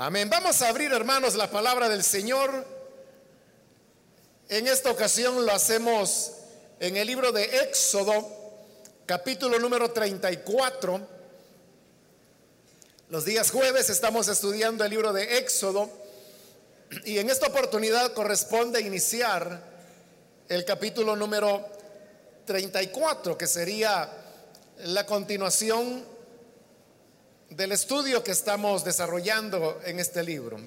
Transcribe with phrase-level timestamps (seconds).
[0.00, 0.30] Amén.
[0.30, 2.64] Vamos a abrir, hermanos, la palabra del Señor.
[4.48, 6.34] En esta ocasión lo hacemos
[6.78, 8.14] en el libro de Éxodo,
[9.06, 11.00] capítulo número 34.
[13.08, 15.90] Los días jueves estamos estudiando el libro de Éxodo
[17.04, 19.60] y en esta oportunidad corresponde iniciar
[20.48, 21.66] el capítulo número
[22.44, 24.08] 34, que sería
[24.84, 26.04] la continuación
[27.50, 30.58] del estudio que estamos desarrollando en este libro.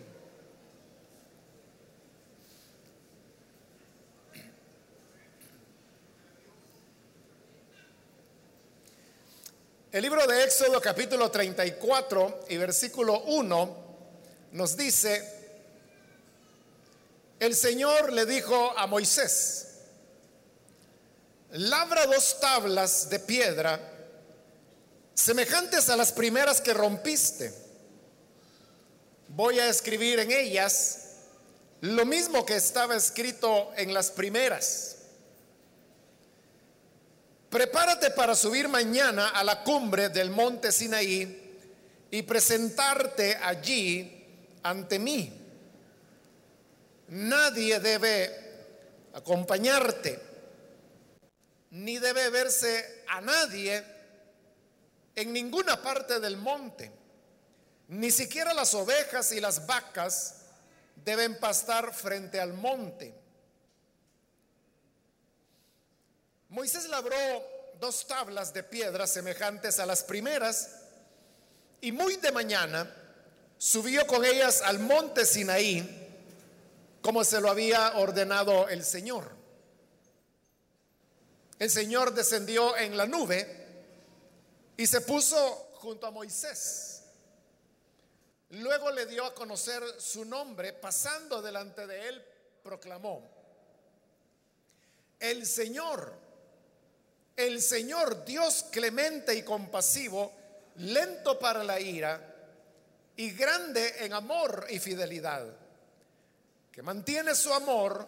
[9.91, 13.77] El libro de Éxodo capítulo 34 y versículo 1
[14.53, 15.41] nos dice,
[17.39, 19.67] el Señor le dijo a Moisés,
[21.51, 23.90] labra dos tablas de piedra
[25.13, 27.53] semejantes a las primeras que rompiste.
[29.29, 31.01] Voy a escribir en ellas
[31.81, 34.97] lo mismo que estaba escrito en las primeras.
[37.49, 41.57] Prepárate para subir mañana a la cumbre del monte Sinaí
[42.09, 44.25] y presentarte allí
[44.63, 45.33] ante mí.
[47.09, 48.51] Nadie debe
[49.13, 50.19] acompañarte,
[51.71, 53.83] ni debe verse a nadie
[55.15, 56.91] en ninguna parte del monte.
[57.89, 60.41] Ni siquiera las ovejas y las vacas
[60.95, 63.13] deben pastar frente al monte.
[66.49, 67.17] Moisés labró
[67.79, 70.69] dos tablas de piedra semejantes a las primeras
[71.81, 72.93] y muy de mañana
[73.57, 76.01] subió con ellas al monte Sinaí
[77.01, 79.31] como se lo había ordenado el Señor.
[81.57, 83.60] El Señor descendió en la nube
[84.81, 87.03] y se puso junto a Moisés.
[88.49, 92.25] Luego le dio a conocer su nombre, pasando delante de él,
[92.63, 93.29] proclamó,
[95.19, 96.11] el Señor,
[97.35, 100.33] el Señor Dios clemente y compasivo,
[100.77, 102.19] lento para la ira
[103.17, 105.45] y grande en amor y fidelidad,
[106.71, 108.07] que mantiene su amor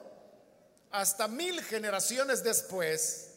[0.90, 3.30] hasta mil generaciones después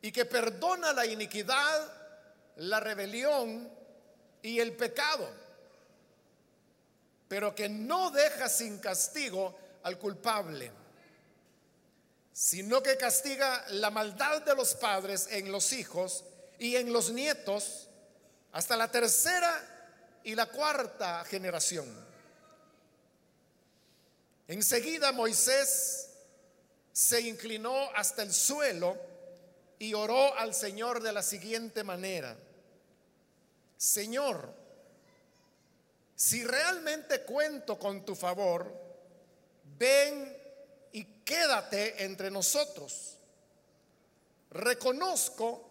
[0.00, 2.01] y que perdona la iniquidad
[2.56, 3.70] la rebelión
[4.42, 5.28] y el pecado,
[7.28, 10.70] pero que no deja sin castigo al culpable,
[12.32, 16.24] sino que castiga la maldad de los padres en los hijos
[16.58, 17.88] y en los nietos
[18.52, 21.86] hasta la tercera y la cuarta generación.
[24.48, 26.10] Enseguida Moisés
[26.92, 28.96] se inclinó hasta el suelo,
[29.82, 32.36] y oró al Señor de la siguiente manera,
[33.76, 34.54] Señor,
[36.14, 38.72] si realmente cuento con tu favor,
[39.76, 40.38] ven
[40.92, 43.18] y quédate entre nosotros.
[44.52, 45.68] Reconozco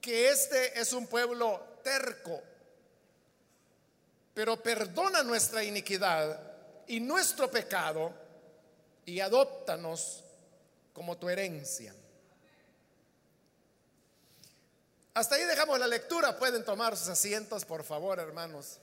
[0.00, 2.42] que este es un pueblo terco,
[4.32, 6.40] pero perdona nuestra iniquidad
[6.86, 8.14] y nuestro pecado
[9.04, 10.24] y adóptanos
[10.94, 11.94] como tu herencia.
[15.16, 16.36] Hasta ahí dejamos la lectura.
[16.38, 18.76] Pueden tomar sus asientos, por favor, hermanos.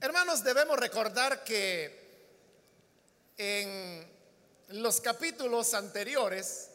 [0.00, 2.08] Hermanos, debemos recordar que
[3.36, 4.10] en
[4.68, 6.70] los capítulos anteriores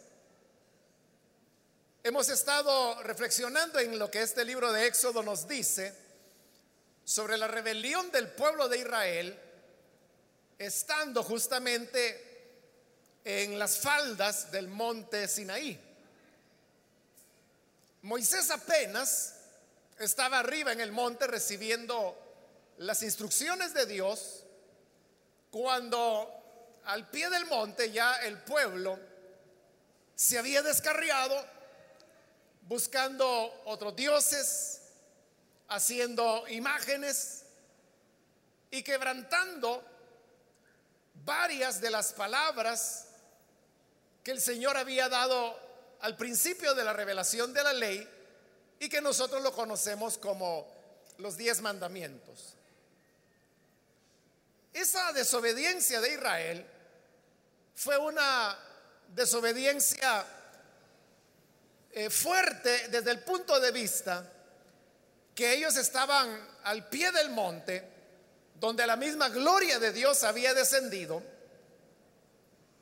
[2.03, 6.02] hemos estado reflexionando en lo que este libro de Éxodo nos dice
[7.03, 9.39] sobre la rebelión del pueblo de Israel,
[10.57, 12.33] estando justamente
[13.23, 15.79] en las faldas del monte Sinaí.
[18.03, 19.35] Moisés apenas
[19.99, 22.17] estaba arriba en el monte recibiendo
[22.79, 24.43] las instrucciones de Dios
[25.51, 26.43] cuando
[26.85, 28.99] al pie del monte ya el pueblo
[30.15, 31.45] se había descarriado
[32.63, 34.81] buscando otros dioses,
[35.73, 37.45] haciendo imágenes
[38.69, 39.83] y quebrantando
[41.25, 43.07] varias de las palabras
[44.23, 45.59] que el Señor había dado
[46.01, 48.07] al principio de la revelación de la ley
[48.79, 50.67] y que nosotros lo conocemos como
[51.17, 52.53] los diez mandamientos.
[54.73, 56.65] Esa desobediencia de Israel
[57.73, 58.57] fue una
[59.07, 60.23] desobediencia
[61.91, 64.29] eh, fuerte desde el punto de vista
[65.35, 67.83] que ellos estaban al pie del monte,
[68.59, 71.21] donde la misma gloria de Dios había descendido,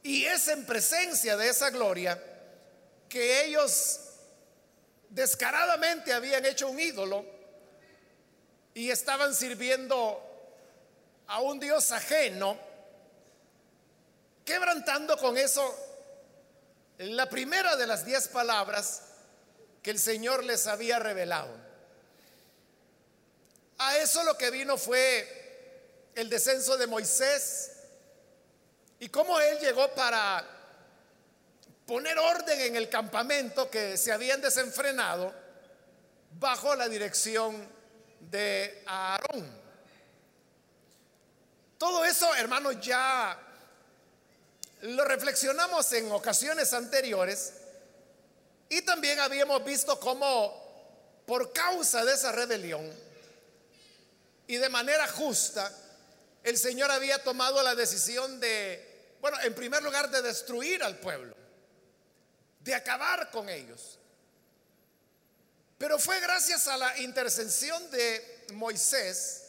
[0.04, 2.20] Y es en presencia de esa gloria
[3.08, 4.00] que ellos
[5.10, 7.24] descaradamente habían hecho un ídolo
[8.74, 10.20] y estaban sirviendo
[11.28, 12.58] a un Dios ajeno,
[14.44, 15.78] quebrantando con eso
[16.98, 19.04] la primera de las diez palabras
[19.84, 21.71] que el Señor les había revelado.
[23.84, 27.72] A eso lo que vino fue el descenso de Moisés
[29.00, 30.48] y cómo él llegó para
[31.88, 35.34] poner orden en el campamento que se habían desenfrenado
[36.40, 37.68] bajo la dirección
[38.20, 39.52] de Aarón.
[41.80, 43.36] Todo eso, hermanos, ya
[44.82, 47.54] lo reflexionamos en ocasiones anteriores
[48.70, 53.11] y también habíamos visto cómo por causa de esa rebelión
[54.48, 55.72] y de manera justa,
[56.44, 61.36] el Señor había tomado la decisión de, bueno, en primer lugar, de destruir al pueblo,
[62.60, 64.00] de acabar con ellos.
[65.78, 69.42] Pero fue gracias a la intercesión de Moisés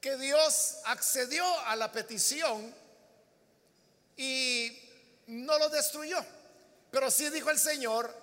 [0.00, 2.74] que Dios accedió a la petición
[4.16, 4.78] y
[5.26, 6.24] no lo destruyó.
[6.90, 8.14] Pero sí dijo el Señor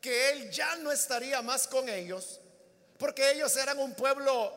[0.00, 2.40] que Él ya no estaría más con ellos,
[2.98, 4.52] porque ellos eran un pueblo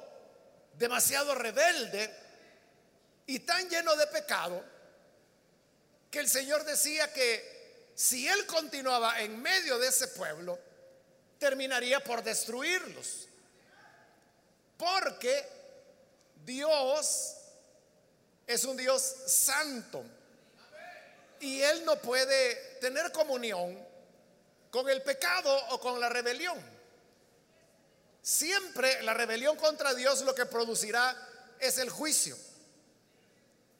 [0.73, 2.09] demasiado rebelde
[3.27, 4.63] y tan lleno de pecado,
[6.09, 10.59] que el Señor decía que si Él continuaba en medio de ese pueblo,
[11.37, 13.27] terminaría por destruirlos.
[14.77, 15.47] Porque
[16.43, 17.35] Dios
[18.47, 20.03] es un Dios santo
[21.39, 23.77] y Él no puede tener comunión
[24.71, 26.59] con el pecado o con la rebelión.
[28.21, 31.15] Siempre la rebelión contra Dios lo que producirá
[31.59, 32.37] es el juicio.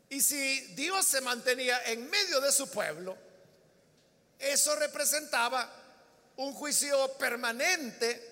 [0.09, 3.17] Y si Dios se mantenía en medio de su pueblo,
[4.39, 5.69] eso representaba
[6.37, 8.29] un juicio permanente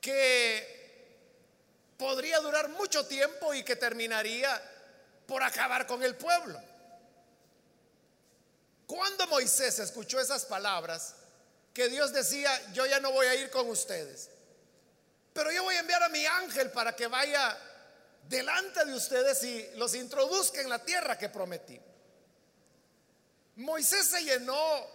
[0.00, 0.82] que
[1.96, 4.60] podría durar mucho tiempo y que terminaría
[5.26, 6.60] por acabar con el pueblo.
[8.86, 11.14] Cuando Moisés escuchó esas palabras,
[11.72, 14.28] que Dios decía, yo ya no voy a ir con ustedes,
[15.32, 17.58] pero yo voy a enviar a mi ángel para que vaya
[18.28, 21.80] delante de ustedes y los introduzca en la tierra que prometí.
[23.56, 24.86] Moisés se llenó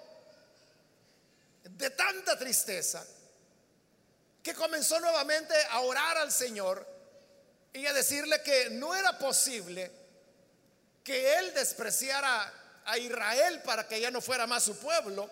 [1.64, 3.06] de tanta tristeza
[4.42, 6.86] que comenzó nuevamente a orar al Señor
[7.74, 9.92] y a decirle que no era posible
[11.04, 12.54] que él despreciara
[12.86, 15.30] a Israel para que ya no fuera más su pueblo.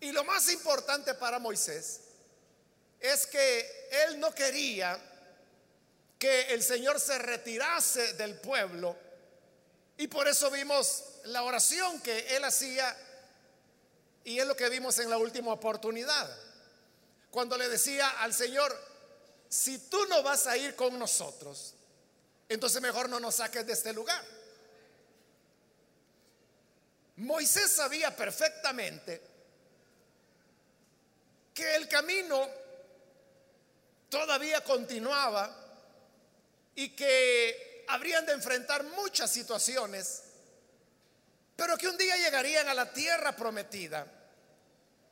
[0.00, 2.05] Y lo más importante para Moisés
[3.00, 4.98] es que él no quería
[6.18, 8.96] que el Señor se retirase del pueblo.
[9.98, 12.96] Y por eso vimos la oración que él hacía
[14.24, 16.28] y es lo que vimos en la última oportunidad.
[17.30, 18.76] Cuando le decía al Señor,
[19.48, 21.74] si tú no vas a ir con nosotros,
[22.48, 24.24] entonces mejor no nos saques de este lugar.
[27.16, 29.22] Moisés sabía perfectamente
[31.54, 32.46] que el camino
[34.08, 35.54] todavía continuaba
[36.74, 40.22] y que habrían de enfrentar muchas situaciones,
[41.54, 44.06] pero que un día llegarían a la tierra prometida,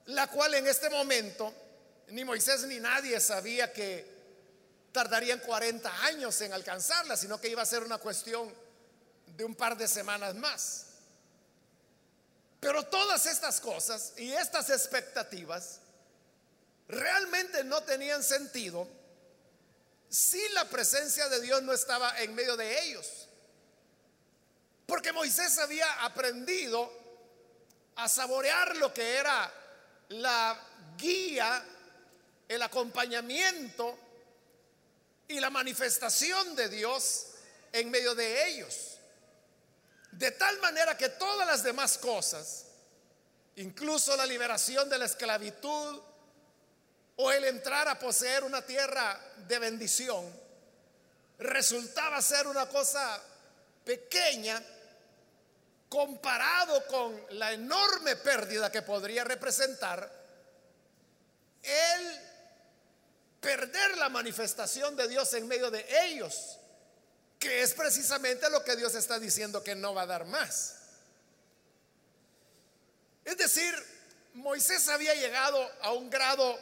[0.07, 1.55] la cual en este momento
[2.09, 4.13] ni Moisés ni nadie sabía que
[4.93, 8.53] tardarían 40 años en alcanzarla, sino que iba a ser una cuestión
[9.27, 10.87] de un par de semanas más.
[12.61, 15.81] Pero todas estas cosas y estas expectativas
[16.89, 18.87] realmente no tenían sentido
[20.09, 23.29] si la presencia de Dios no estaba en medio de ellos.
[24.87, 26.93] Porque Moisés había aprendido
[27.97, 29.53] a saborear lo que era
[30.11, 30.61] la
[30.97, 31.65] guía,
[32.47, 33.99] el acompañamiento
[35.27, 37.27] y la manifestación de Dios
[37.73, 38.99] en medio de ellos.
[40.13, 42.67] De tal manera que todas las demás cosas,
[43.57, 46.01] incluso la liberación de la esclavitud
[47.17, 50.25] o el entrar a poseer una tierra de bendición,
[51.39, 53.21] resultaba ser una cosa
[53.85, 54.63] pequeña
[55.89, 60.11] comparado con la enorme pérdida que podría representar
[61.63, 62.21] el
[63.41, 66.59] perder la manifestación de Dios en medio de ellos
[67.45, 70.77] que es precisamente lo que Dios está diciendo que no va a dar más.
[73.23, 73.75] Es decir,
[74.33, 76.59] Moisés había llegado a un grado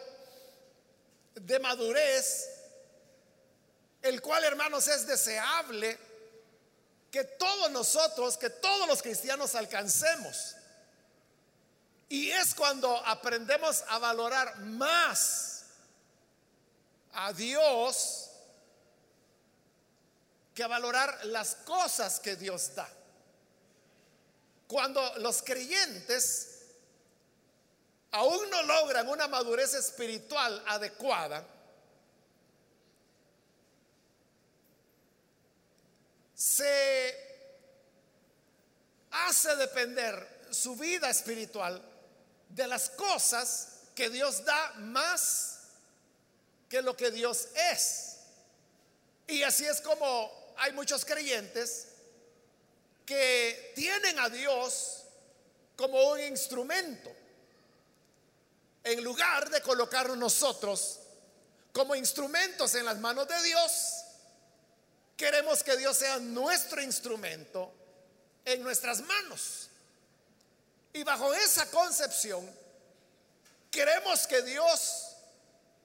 [1.35, 2.49] de madurez,
[4.03, 5.99] el cual, hermanos, es deseable
[7.11, 10.57] que todos nosotros, que todos los cristianos alcancemos.
[12.09, 15.65] Y es cuando aprendemos a valorar más
[17.13, 18.31] a Dios
[20.55, 22.89] que a valorar las cosas que Dios da.
[24.67, 26.52] Cuando los creyentes
[28.13, 31.47] aún no logran una madurez espiritual adecuada,
[36.35, 37.17] se
[39.11, 41.83] hace depender su vida espiritual
[42.49, 45.61] de las cosas que Dios da más
[46.69, 48.17] que lo que Dios es.
[49.27, 51.89] Y así es como hay muchos creyentes
[53.07, 55.05] que tienen a Dios
[55.77, 57.12] como un instrumento.
[58.85, 60.99] En lugar de colocarnos nosotros
[61.73, 64.03] como instrumentos en las manos de Dios,
[65.23, 67.73] Queremos que Dios sea nuestro instrumento
[68.45, 69.69] en nuestras manos.
[70.93, 72.51] Y bajo esa concepción,
[73.71, 75.15] queremos que Dios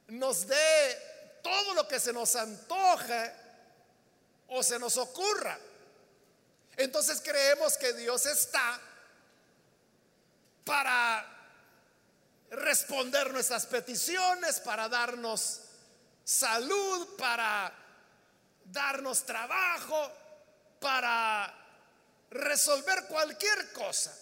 [0.07, 3.31] nos dé todo lo que se nos antoje
[4.47, 5.59] o se nos ocurra.
[6.75, 8.81] Entonces creemos que Dios está
[10.65, 11.36] para
[12.51, 15.61] responder nuestras peticiones, para darnos
[16.23, 17.73] salud, para
[18.65, 20.11] darnos trabajo,
[20.79, 21.53] para
[22.29, 24.13] resolver cualquier cosa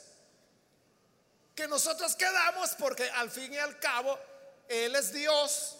[1.55, 4.19] que nosotros quedamos porque al fin y al cabo
[4.67, 5.77] Él es Dios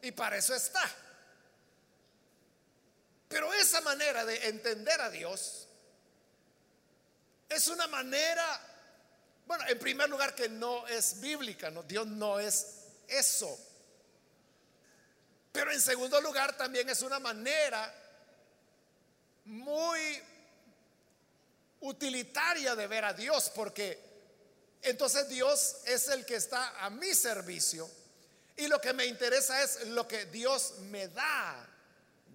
[0.00, 0.88] y para eso está.
[3.28, 5.66] Pero esa manera de entender a Dios
[7.48, 8.60] es una manera,
[9.48, 11.82] bueno, en primer lugar que no es bíblica, ¿no?
[11.82, 12.66] Dios no es
[13.08, 13.58] eso.
[15.50, 17.94] Pero en segundo lugar también es una manera
[19.46, 20.22] muy
[21.80, 23.98] utilitaria de ver a Dios, porque
[24.82, 27.90] entonces Dios es el que está a mi servicio
[28.54, 31.66] y lo que me interesa es lo que Dios me da.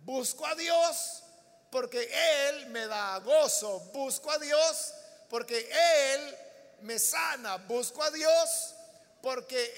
[0.03, 1.22] Busco a Dios
[1.70, 2.10] porque
[2.50, 4.96] Él me da gozo, busco a Dios
[5.29, 5.70] porque
[6.15, 6.43] Él
[6.84, 8.75] me sana, busco a Dios
[9.22, 9.75] porque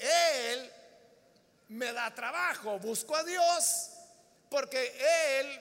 [0.50, 0.72] Él
[1.68, 3.90] me da trabajo, busco a Dios
[4.48, 5.60] porque Él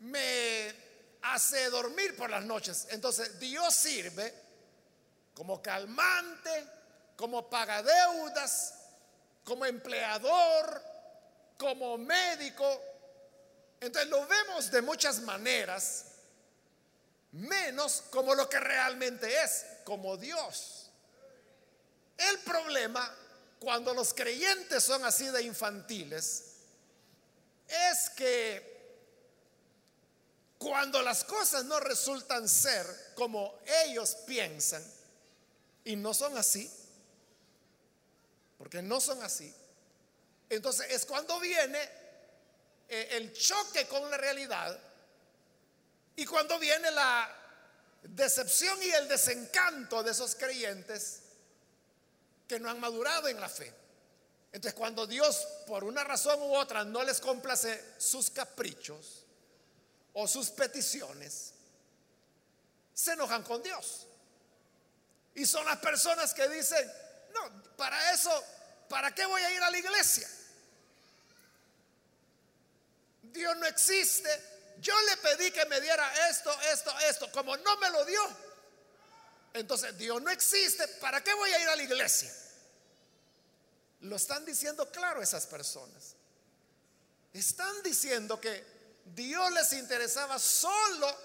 [0.00, 0.74] me
[1.22, 2.88] hace dormir por las noches.
[2.90, 4.34] Entonces Dios sirve
[5.34, 6.66] como calmante,
[7.16, 8.74] como pagadeudas,
[9.44, 10.82] como empleador,
[11.56, 12.82] como médico.
[13.80, 16.11] Entonces lo vemos de muchas maneras,
[17.32, 20.90] menos como lo que realmente es, como Dios.
[22.16, 23.14] El problema
[23.58, 26.44] cuando los creyentes son así de infantiles
[27.68, 28.72] es que
[30.58, 34.84] cuando las cosas no resultan ser como ellos piensan
[35.84, 36.70] y no son así,
[38.58, 39.52] porque no son así,
[40.48, 41.80] entonces es cuando viene
[42.88, 44.78] eh, el choque con la realidad
[46.16, 47.38] y cuando viene la
[48.02, 51.20] decepción y el desencanto de esos creyentes
[52.48, 53.72] que no han madurado en la fe.
[54.52, 59.24] Entonces cuando Dios por una razón u otra no les complace sus caprichos
[60.12, 61.54] o sus peticiones,
[62.92, 64.06] se enojan con Dios.
[65.34, 66.92] Y son las personas que dicen,
[67.32, 68.30] no, para eso,
[68.88, 70.28] ¿para qué voy a ir a la iglesia?
[73.22, 74.51] Dios no existe.
[74.82, 77.30] Yo le pedí que me diera esto, esto, esto.
[77.30, 78.20] Como no me lo dio,
[79.54, 80.88] entonces Dios no existe.
[81.00, 82.34] ¿Para qué voy a ir a la iglesia?
[84.00, 86.16] Lo están diciendo claro esas personas.
[87.32, 88.66] Están diciendo que
[89.04, 91.16] Dios les interesaba solo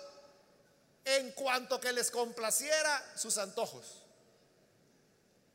[1.04, 4.04] en cuanto que les complaciera sus antojos.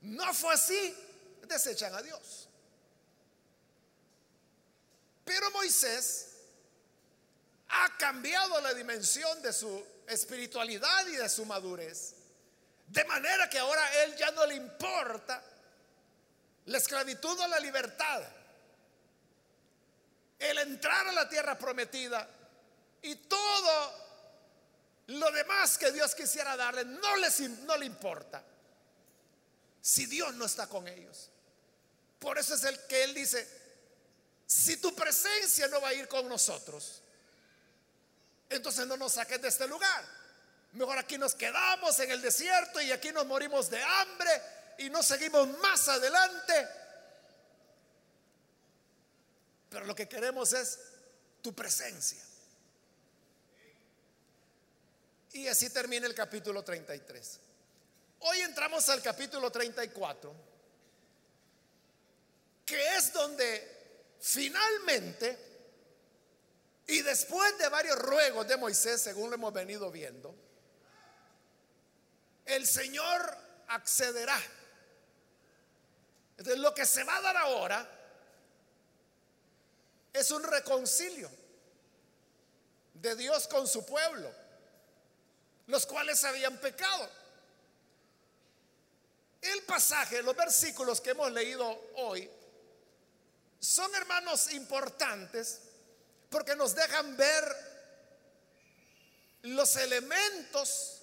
[0.01, 0.97] No fue así,
[1.47, 2.49] desechan a Dios.
[5.25, 6.32] Pero Moisés
[7.73, 12.15] ha cambiado la dimensión de su espiritualidad y de su madurez.
[12.87, 15.43] De manera que ahora él ya no le importa
[16.67, 18.23] la esclavitud o la libertad,
[20.39, 22.29] el entrar a la tierra prometida
[23.01, 24.03] y todo
[25.07, 28.45] lo demás que Dios quisiera darle, no, les, no le importa
[29.81, 31.31] si Dios no está con ellos.
[32.19, 33.49] Por eso es el que Él dice,
[34.47, 37.03] si tu presencia no va a ir con nosotros,
[38.57, 40.05] entonces no nos saques de este lugar.
[40.73, 44.31] Mejor aquí nos quedamos en el desierto y aquí nos morimos de hambre
[44.79, 46.69] y no seguimos más adelante.
[49.69, 50.79] Pero lo que queremos es
[51.43, 52.23] tu presencia.
[55.33, 57.41] Y así termina el capítulo 33.
[58.21, 60.35] Hoy entramos al capítulo 34,
[62.65, 65.52] que es donde finalmente,
[66.87, 70.35] y después de varios ruegos de Moisés, según lo hemos venido viendo,
[72.45, 73.37] el Señor
[73.69, 74.41] accederá.
[76.57, 77.89] Lo que se va a dar ahora
[80.13, 81.31] es un reconcilio
[82.95, 84.33] de Dios con su pueblo,
[85.67, 87.09] los cuales habían pecado.
[89.41, 92.29] El pasaje, los versículos que hemos leído hoy,
[93.61, 95.61] son hermanos importantes
[96.33, 97.45] porque nos dejan ver
[99.43, 101.03] los elementos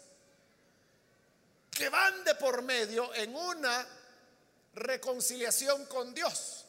[1.69, 3.87] que van de por medio en una
[4.73, 6.65] reconciliación con Dios.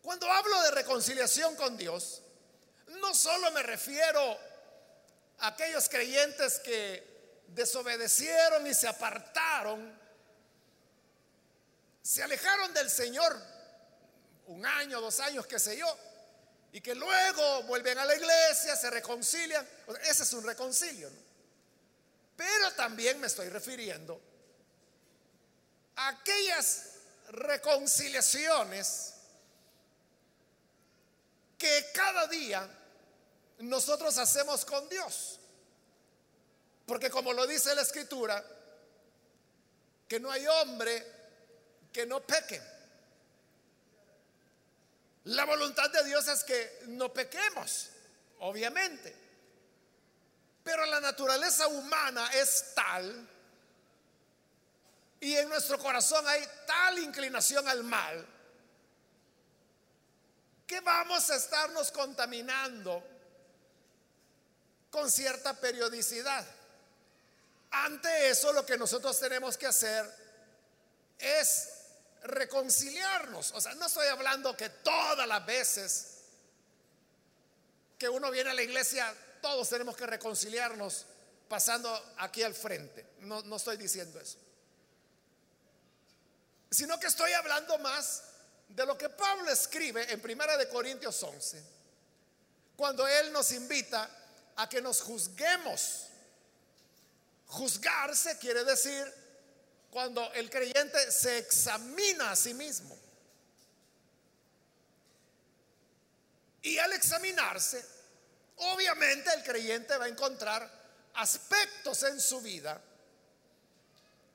[0.00, 2.22] Cuando hablo de reconciliación con Dios,
[2.86, 4.38] no solo me refiero
[5.38, 9.98] a aquellos creyentes que desobedecieron y se apartaron,
[12.00, 13.36] se alejaron del Señor
[14.46, 16.13] un año, dos años, qué sé yo,
[16.74, 19.64] y que luego vuelven a la iglesia, se reconcilian.
[20.02, 21.08] Ese es un reconcilio.
[22.36, 24.20] Pero también me estoy refiriendo
[25.94, 26.94] a aquellas
[27.28, 29.14] reconciliaciones
[31.56, 32.68] que cada día
[33.60, 35.38] nosotros hacemos con Dios.
[36.86, 38.44] Porque como lo dice la escritura,
[40.08, 41.06] que no hay hombre
[41.92, 42.60] que no peque.
[45.24, 47.88] La voluntad de Dios es que no pequemos,
[48.40, 49.14] obviamente.
[50.62, 53.28] Pero la naturaleza humana es tal
[55.20, 58.26] y en nuestro corazón hay tal inclinación al mal
[60.66, 63.02] que vamos a estarnos contaminando
[64.90, 66.46] con cierta periodicidad.
[67.70, 70.10] Ante eso lo que nosotros tenemos que hacer
[71.18, 71.73] es
[72.24, 73.52] reconciliarnos.
[73.52, 76.18] O sea, no estoy hablando que todas las veces
[77.98, 81.06] que uno viene a la iglesia, todos tenemos que reconciliarnos
[81.48, 83.14] pasando aquí al frente.
[83.20, 84.38] No, no estoy diciendo eso.
[86.70, 88.22] Sino que estoy hablando más
[88.68, 91.62] de lo que Pablo escribe en Primera de Corintios 11,
[92.76, 94.10] cuando él nos invita
[94.56, 96.06] a que nos juzguemos.
[97.46, 99.23] Juzgarse quiere decir
[99.94, 102.98] cuando el creyente se examina a sí mismo.
[106.62, 107.86] Y al examinarse,
[108.56, 110.68] obviamente el creyente va a encontrar
[111.14, 112.82] aspectos en su vida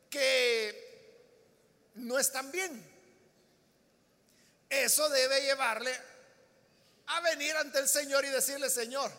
[0.09, 2.81] que no están bien.
[4.69, 5.93] Eso debe llevarle
[7.07, 9.11] a venir ante el Señor y decirle, Señor,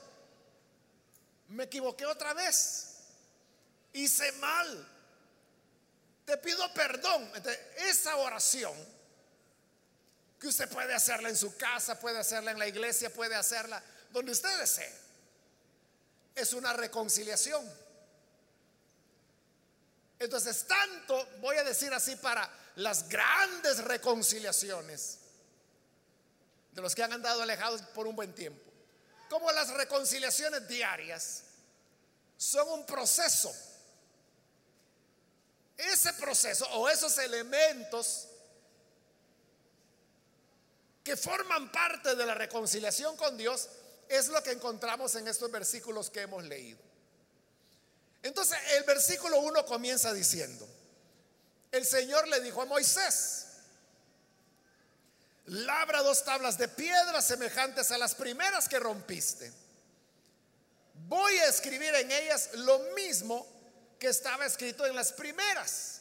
[1.49, 2.95] me equivoqué otra vez,
[3.93, 4.90] hice mal,
[6.31, 7.29] te pido perdón.
[7.77, 8.73] esa oración
[10.39, 14.31] que usted puede hacerla en su casa, puede hacerla en la iglesia, puede hacerla donde
[14.31, 14.93] usted desee,
[16.37, 17.69] es una reconciliación.
[20.21, 25.19] Entonces, tanto, voy a decir así, para las grandes reconciliaciones
[26.71, 28.71] de los que han andado alejados por un buen tiempo,
[29.29, 31.43] como las reconciliaciones diarias,
[32.37, 33.53] son un proceso
[35.81, 38.29] ese proceso o esos elementos
[41.03, 43.69] que forman parte de la reconciliación con Dios
[44.09, 46.79] es lo que encontramos en estos versículos que hemos leído.
[48.23, 50.69] Entonces el versículo 1 comienza diciendo,
[51.73, 53.47] el Señor le dijo a Moisés,
[55.47, 59.53] labra dos tablas de piedra semejantes a las primeras que rompiste.
[61.09, 63.47] Voy a escribir en ellas lo mismo
[64.01, 66.01] que estaba escrito en las primeras.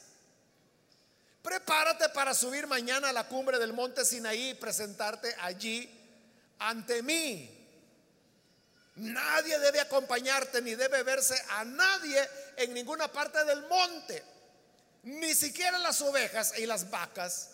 [1.42, 5.88] Prepárate para subir mañana a la cumbre del monte Sinaí y presentarte allí
[6.58, 7.58] ante mí.
[8.96, 14.24] Nadie debe acompañarte ni debe verse a nadie en ninguna parte del monte.
[15.02, 17.50] Ni siquiera las ovejas y las vacas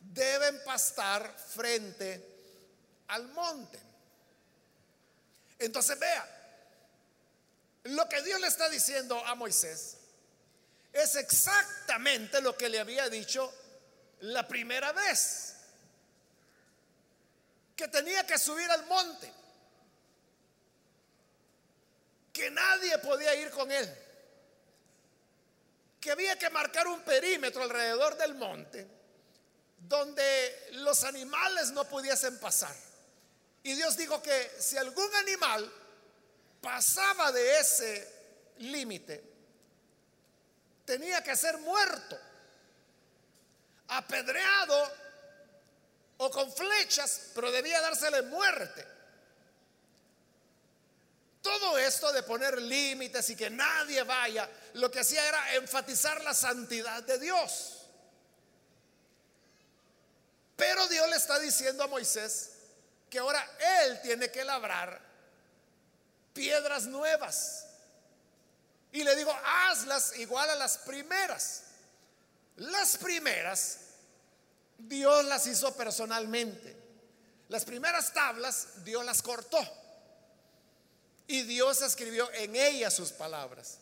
[0.00, 2.24] deben pastar frente
[3.08, 3.78] al monte.
[5.58, 6.35] Entonces vea,
[7.88, 9.96] lo que Dios le está diciendo a Moisés
[10.92, 13.52] es exactamente lo que le había dicho
[14.20, 15.54] la primera vez.
[17.76, 19.30] Que tenía que subir al monte.
[22.32, 23.94] Que nadie podía ir con él.
[26.00, 28.96] Que había que marcar un perímetro alrededor del monte
[29.78, 32.74] donde los animales no pudiesen pasar.
[33.62, 35.72] Y Dios dijo que si algún animal
[36.66, 39.22] pasaba de ese límite,
[40.84, 42.18] tenía que ser muerto,
[43.86, 44.92] apedreado
[46.16, 48.84] o con flechas, pero debía dársele muerte.
[51.40, 56.34] Todo esto de poner límites y que nadie vaya, lo que hacía era enfatizar la
[56.34, 57.86] santidad de Dios.
[60.56, 62.54] Pero Dios le está diciendo a Moisés
[63.08, 65.05] que ahora él tiene que labrar
[66.36, 67.66] piedras nuevas.
[68.92, 71.62] Y le digo, hazlas igual a las primeras.
[72.56, 73.78] Las primeras,
[74.78, 76.76] Dios las hizo personalmente.
[77.48, 79.58] Las primeras tablas, Dios las cortó.
[81.26, 83.78] Y Dios escribió en ellas sus palabras.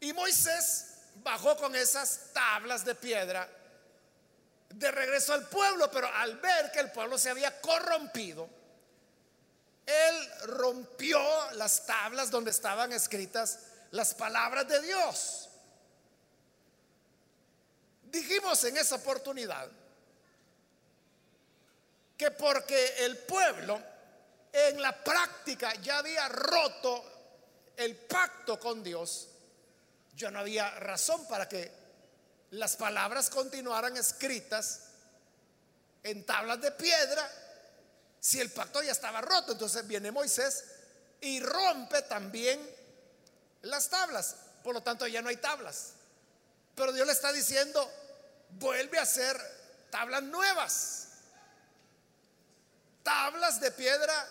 [0.00, 3.48] Y Moisés bajó con esas tablas de piedra
[4.70, 8.48] de regreso al pueblo, pero al ver que el pueblo se había corrompido,
[9.90, 11.20] él rompió
[11.52, 13.58] las tablas donde estaban escritas
[13.90, 15.48] las palabras de Dios.
[18.04, 19.68] Dijimos en esa oportunidad
[22.16, 23.80] que porque el pueblo
[24.52, 27.04] en la práctica ya había roto
[27.76, 29.28] el pacto con Dios,
[30.14, 31.72] ya no había razón para que
[32.50, 34.88] las palabras continuaran escritas
[36.02, 37.30] en tablas de piedra
[38.20, 39.52] si el pacto ya estaba roto.
[39.52, 40.64] Entonces viene Moisés
[41.20, 42.60] y rompe también
[43.62, 44.36] las tablas.
[44.62, 45.94] Por lo tanto ya no hay tablas.
[46.74, 47.90] Pero Dios le está diciendo,
[48.50, 49.36] vuelve a hacer
[49.90, 51.08] tablas nuevas.
[53.02, 54.28] Tablas de piedra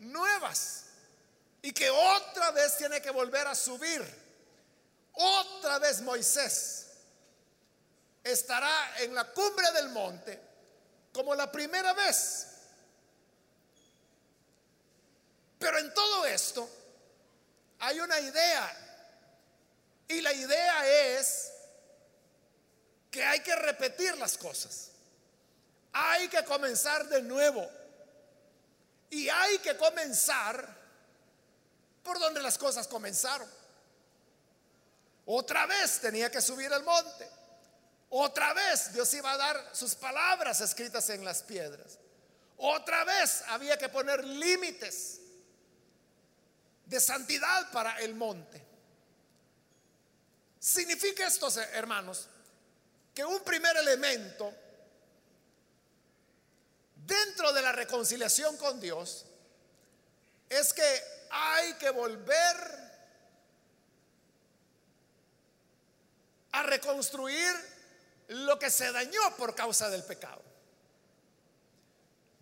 [0.00, 0.84] nuevas.
[1.60, 4.02] Y que otra vez tiene que volver a subir.
[5.12, 6.86] Otra vez Moisés
[8.22, 10.40] estará en la cumbre del monte
[11.12, 12.46] como la primera vez.
[15.58, 16.70] Pero en todo esto
[17.88, 18.76] hay una idea.
[20.08, 21.52] Y la idea es
[23.10, 24.90] que hay que repetir las cosas.
[25.92, 27.66] Hay que comenzar de nuevo.
[29.10, 30.76] Y hay que comenzar
[32.02, 33.48] por donde las cosas comenzaron.
[35.24, 37.28] Otra vez tenía que subir al monte.
[38.10, 41.98] Otra vez Dios iba a dar sus palabras escritas en las piedras.
[42.58, 45.20] Otra vez había que poner límites
[46.88, 48.64] de santidad para el monte.
[50.58, 52.28] Significa esto, hermanos,
[53.14, 54.52] que un primer elemento
[56.96, 59.26] dentro de la reconciliación con Dios
[60.48, 62.56] es que hay que volver
[66.52, 67.54] a reconstruir
[68.28, 70.42] lo que se dañó por causa del pecado.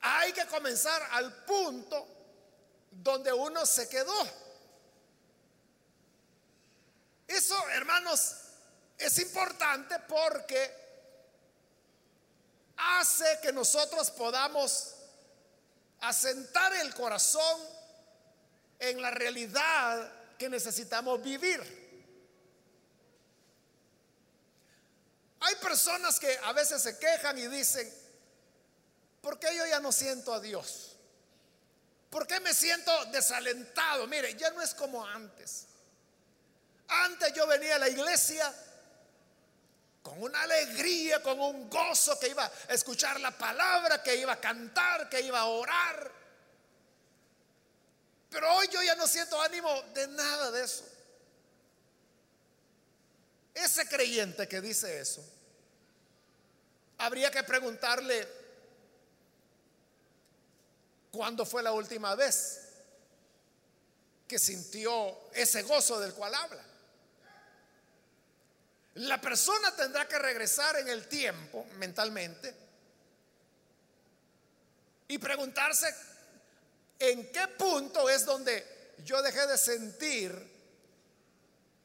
[0.01, 2.16] Hay que comenzar al punto
[3.07, 4.47] donde uno se quedó.
[7.27, 8.35] Eso, hermanos,
[8.99, 10.73] es importante porque
[12.77, 14.95] hace que nosotros podamos
[16.01, 17.61] asentar el corazón
[18.79, 21.87] en la realidad que necesitamos vivir.
[25.41, 27.93] Hay personas que a veces se quejan y dicen,
[29.21, 30.96] ¿por qué yo ya no siento a Dios?
[32.17, 34.07] ¿Por qué me siento desalentado?
[34.07, 35.67] Mire, ya no es como antes.
[36.89, 38.51] Antes yo venía a la iglesia
[40.01, 44.41] con una alegría, con un gozo que iba a escuchar la palabra, que iba a
[44.41, 46.11] cantar, que iba a orar.
[48.31, 50.89] Pero hoy yo ya no siento ánimo de nada de eso.
[53.53, 55.23] Ese creyente que dice eso,
[56.97, 58.46] habría que preguntarle
[61.17, 62.61] cuándo fue la última vez
[64.29, 66.63] que sintió ese gozo del cual habla.
[68.97, 72.55] La persona tendrá que regresar en el tiempo mentalmente
[75.09, 75.95] y preguntarse
[76.99, 80.57] en qué punto es donde yo dejé de sentir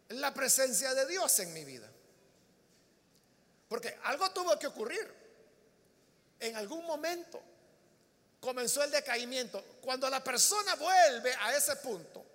[0.10, 1.90] la presencia de Dios en mi vida.
[3.70, 5.22] Porque algo tuvo que ocurrir.
[6.40, 7.42] En algún momento
[8.42, 9.64] comenzó el decaimiento.
[9.82, 12.26] Cuando la persona vuelve a ese punto,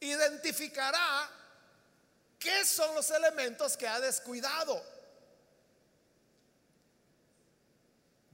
[0.00, 1.30] identificará
[2.38, 4.82] qué son los elementos que ha descuidado.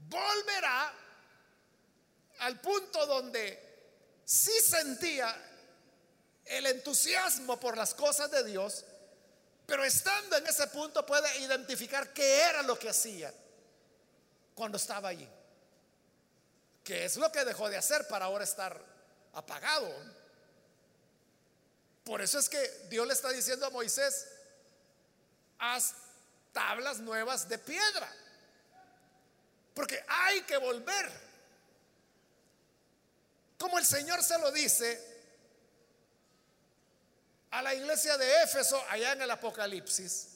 [0.09, 0.95] Volverá
[2.39, 5.37] al punto donde sí sentía
[6.47, 8.85] el entusiasmo por las cosas de Dios,
[9.67, 13.35] pero estando en ese punto puede identificar qué era lo que hacía
[14.59, 15.29] cuando estaba allí.
[16.83, 18.83] que es lo que dejó de hacer para ahora estar
[19.35, 19.95] apagado.
[22.03, 24.27] Por eso es que Dios le está diciendo a Moisés,
[25.59, 25.95] haz
[26.53, 28.11] tablas nuevas de piedra.
[29.75, 31.09] Porque hay que volver.
[33.59, 34.89] Como el Señor se lo dice
[37.51, 40.29] a la iglesia de Éfeso allá en el Apocalipsis,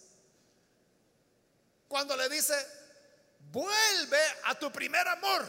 [1.89, 2.82] cuando le dice,
[3.53, 5.47] vuelve a tu primer amor.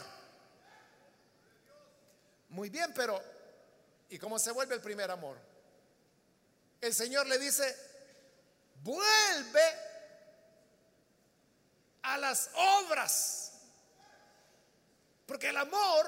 [2.50, 3.20] Muy bien, pero
[4.10, 5.36] ¿y cómo se vuelve el primer amor?
[6.80, 7.76] El Señor le dice,
[8.82, 9.62] vuelve
[12.02, 13.52] a las obras.
[15.26, 16.06] Porque el amor,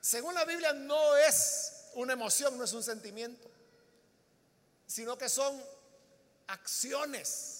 [0.00, 3.48] según la Biblia, no es una emoción, no es un sentimiento,
[4.86, 5.62] sino que son
[6.48, 7.57] acciones.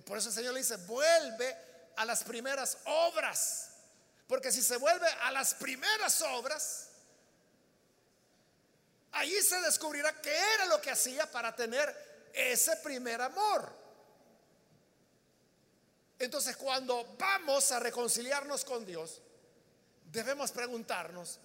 [0.00, 1.56] Por eso el Señor le dice, vuelve
[1.96, 3.70] a las primeras obras.
[4.26, 6.88] Porque si se vuelve a las primeras obras,
[9.12, 13.70] allí se descubrirá qué era lo que hacía para tener ese primer amor.
[16.18, 19.20] Entonces cuando vamos a reconciliarnos con Dios,
[20.10, 21.38] debemos preguntarnos,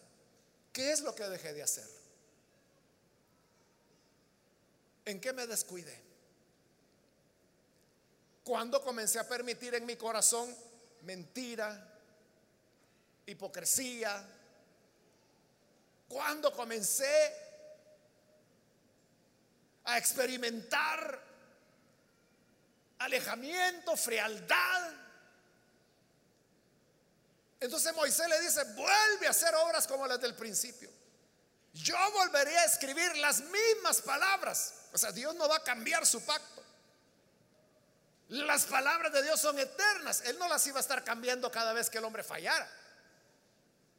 [0.71, 1.87] ¿qué es lo que dejé de hacer?
[5.05, 6.06] ¿En qué me descuidé?
[8.47, 10.55] Cuando comencé a permitir en mi corazón
[11.01, 11.85] mentira,
[13.25, 14.25] hipocresía,
[16.07, 17.35] cuando comencé
[19.83, 21.21] a experimentar
[22.99, 24.93] alejamiento, frialdad.
[27.59, 30.89] Entonces Moisés le dice, vuelve a hacer obras como las del principio.
[31.73, 34.73] Yo volveré a escribir las mismas palabras.
[34.93, 36.56] O sea, Dios no va a cambiar su pacto.
[38.29, 40.21] Las palabras de Dios son eternas.
[40.25, 42.69] Él no las iba a estar cambiando cada vez que el hombre fallara.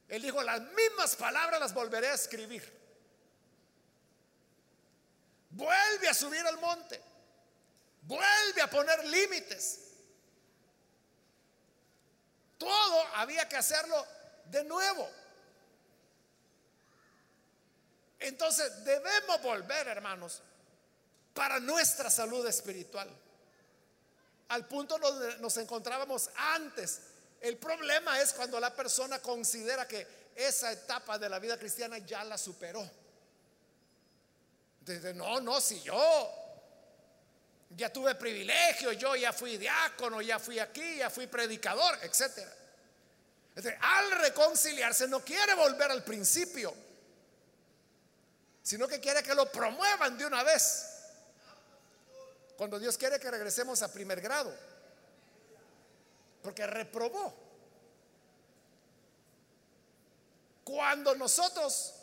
[0.08, 2.78] Él dijo, las mismas palabras las volveré a escribir.
[5.50, 7.00] Vuelve a subir al monte.
[8.02, 9.80] Vuelve a poner límites.
[12.58, 14.06] Todo había que hacerlo
[14.46, 15.08] de nuevo.
[18.18, 20.42] Entonces debemos volver, hermanos,
[21.34, 23.08] para nuestra salud espiritual.
[24.48, 27.00] Al punto donde nos encontrábamos antes.
[27.40, 32.24] El problema es cuando la persona considera que esa etapa de la vida cristiana ya
[32.24, 32.88] la superó.
[34.80, 36.48] Dice, no, no, si yo
[37.76, 42.46] ya tuve privilegio, yo ya fui diácono, ya fui aquí, ya fui predicador, etc.
[43.80, 46.74] al reconciliarse no quiere volver al principio,
[48.62, 50.97] sino que quiere que lo promuevan de una vez.
[52.58, 54.52] Cuando Dios quiere que regresemos a primer grado,
[56.42, 57.32] porque reprobó.
[60.64, 61.94] Cuando nosotros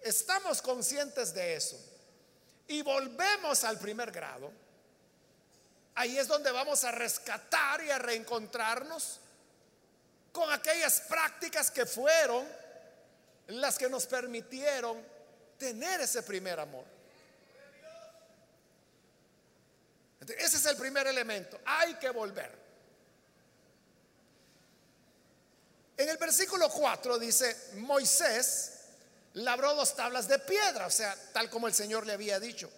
[0.00, 1.78] estamos conscientes de eso,
[2.66, 4.50] y volvemos al primer grado,
[5.94, 9.20] ahí es donde vamos a rescatar y a reencontrarnos
[10.32, 12.44] con aquellas prácticas que fueron
[13.46, 15.00] las que nos permitieron
[15.56, 16.99] tener ese primer amor.
[20.38, 21.60] Ese es el primer elemento.
[21.64, 22.60] Hay que volver.
[25.96, 28.72] En el versículo 4 dice, Moisés
[29.34, 32.70] labró dos tablas de piedra, o sea, tal como el Señor le había dicho,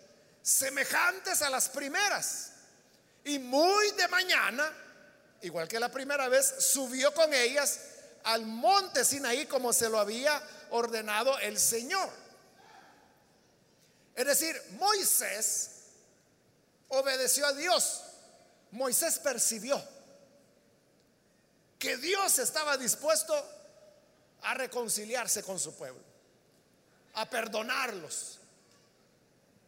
[0.42, 2.50] semejantes a las primeras.
[3.24, 4.72] Y muy de mañana,
[5.42, 7.80] igual que la primera vez, subió con ellas
[8.24, 12.10] al monte Sinaí como se lo había ordenado el Señor.
[14.14, 15.71] Es decir, Moisés
[16.92, 18.02] obedeció a Dios.
[18.70, 19.82] Moisés percibió
[21.78, 23.34] que Dios estaba dispuesto
[24.42, 26.12] a reconciliarse con su pueblo
[27.14, 28.38] a perdonarlos,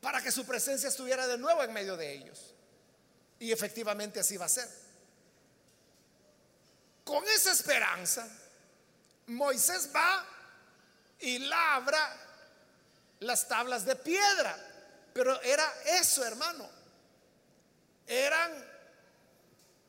[0.00, 2.54] para que su presencia estuviera de nuevo en medio de ellos.
[3.38, 4.68] Y efectivamente así va a ser.
[7.04, 8.26] Con esa esperanza,
[9.26, 10.26] Moisés va
[11.20, 12.16] y labra
[13.20, 14.56] las tablas de piedra.
[15.12, 16.68] Pero era eso, hermano.
[18.06, 18.52] Eran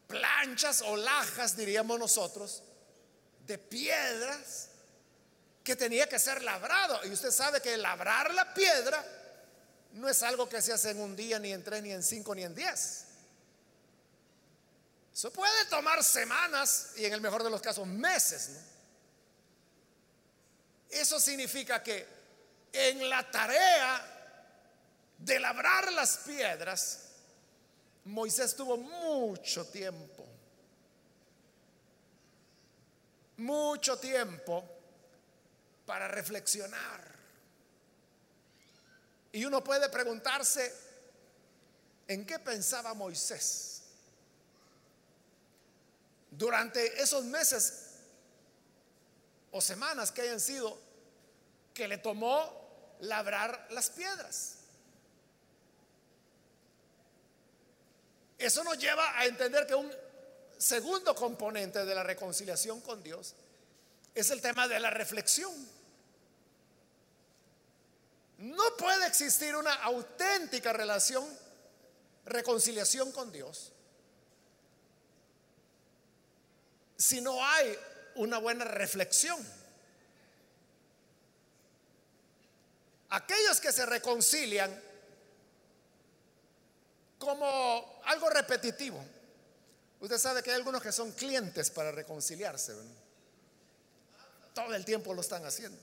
[0.08, 2.64] planchas o lajas, diríamos nosotros,
[3.46, 4.70] de piedras
[5.64, 7.06] que tenía que ser labrado.
[7.06, 9.04] Y usted sabe que labrar la piedra
[9.94, 12.36] no es algo que se hace en un día, ni en tres, ni en cinco,
[12.36, 13.06] ni en diez.
[15.14, 18.52] Eso puede tomar semanas y en el mejor de los casos meses.
[20.90, 22.06] Eso significa que
[22.72, 24.12] en la tarea
[25.18, 27.05] de labrar las piedras,
[28.06, 30.26] Moisés tuvo mucho tiempo.
[33.38, 34.64] mucho tiempo
[35.86, 37.16] para reflexionar.
[39.32, 40.74] Y uno puede preguntarse,
[42.08, 43.82] ¿en qué pensaba Moisés?
[46.32, 47.82] Durante esos meses
[49.52, 50.78] o semanas que hayan sido
[51.74, 52.50] que le tomó
[53.02, 54.55] labrar las piedras.
[58.38, 59.92] Eso nos lleva a entender que un
[60.58, 63.36] segundo componente de la reconciliación con Dios
[64.14, 65.54] es el tema de la reflexión.
[68.38, 71.26] No puede existir una auténtica relación,
[72.26, 73.72] reconciliación con Dios,
[76.98, 77.78] si no hay
[78.16, 79.38] una buena reflexión.
[83.10, 84.85] Aquellos que se reconcilian
[87.18, 89.04] como algo repetitivo.
[90.00, 92.74] Usted sabe que hay algunos que son clientes para reconciliarse.
[94.54, 95.80] Todo el tiempo lo están haciendo.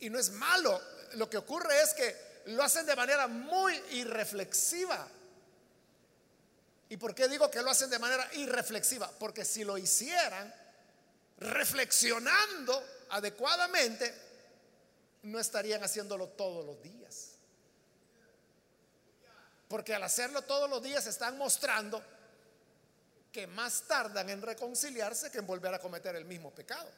[0.00, 0.80] Y no es malo.
[1.14, 5.06] Lo que ocurre es que lo hacen de manera muy irreflexiva.
[6.88, 9.10] ¿Y por qué digo que lo hacen de manera irreflexiva?
[9.18, 10.52] Porque si lo hicieran
[11.38, 14.12] reflexionando adecuadamente,
[15.22, 17.29] no estarían haciéndolo todos los días.
[19.70, 22.02] Porque al hacerlo todos los días están mostrando
[23.30, 26.90] que más tardan en reconciliarse que en volver a cometer el mismo pecado.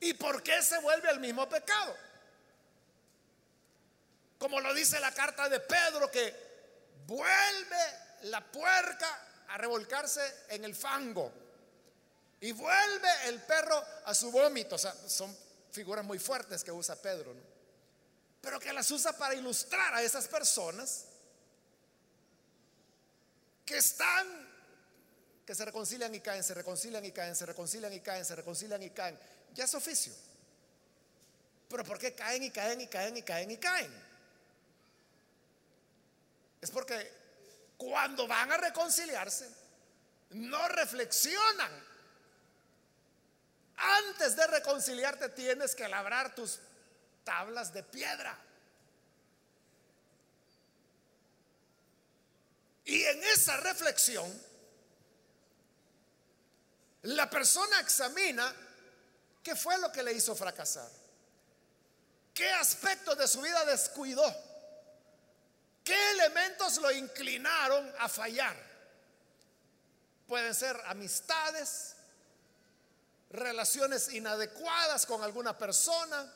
[0.00, 1.94] ¿Y por qué se vuelve el mismo pecado?
[4.38, 6.34] Como lo dice la carta de Pedro, que
[7.06, 7.84] vuelve
[8.22, 11.30] la puerca a revolcarse en el fango
[12.40, 14.76] y vuelve el perro a su vómito.
[14.76, 15.36] O sea, son
[15.70, 17.34] figuras muy fuertes que usa Pedro.
[17.34, 17.53] ¿no?
[18.44, 21.06] Pero que las usa para ilustrar a esas personas
[23.64, 24.26] que están,
[25.46, 28.82] que se reconcilian y caen, se reconcilian y caen, se reconcilian y caen, se reconcilian
[28.82, 29.18] y caen.
[29.54, 30.12] Ya es oficio.
[31.70, 34.04] Pero ¿por qué caen y caen y caen y caen y caen?
[36.60, 37.10] Es porque
[37.78, 39.48] cuando van a reconciliarse,
[40.32, 41.72] no reflexionan.
[43.76, 46.60] Antes de reconciliarte tienes que labrar tus
[47.24, 48.38] tablas de piedra.
[52.84, 54.30] Y en esa reflexión,
[57.02, 58.54] la persona examina
[59.42, 60.88] qué fue lo que le hizo fracasar,
[62.32, 64.24] qué aspectos de su vida descuidó,
[65.82, 68.56] qué elementos lo inclinaron a fallar.
[70.26, 71.96] Pueden ser amistades,
[73.30, 76.32] relaciones inadecuadas con alguna persona,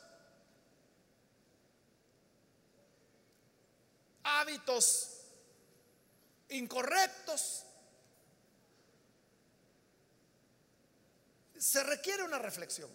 [4.23, 5.19] hábitos
[6.49, 7.63] incorrectos.
[11.57, 12.89] Se requiere una reflexión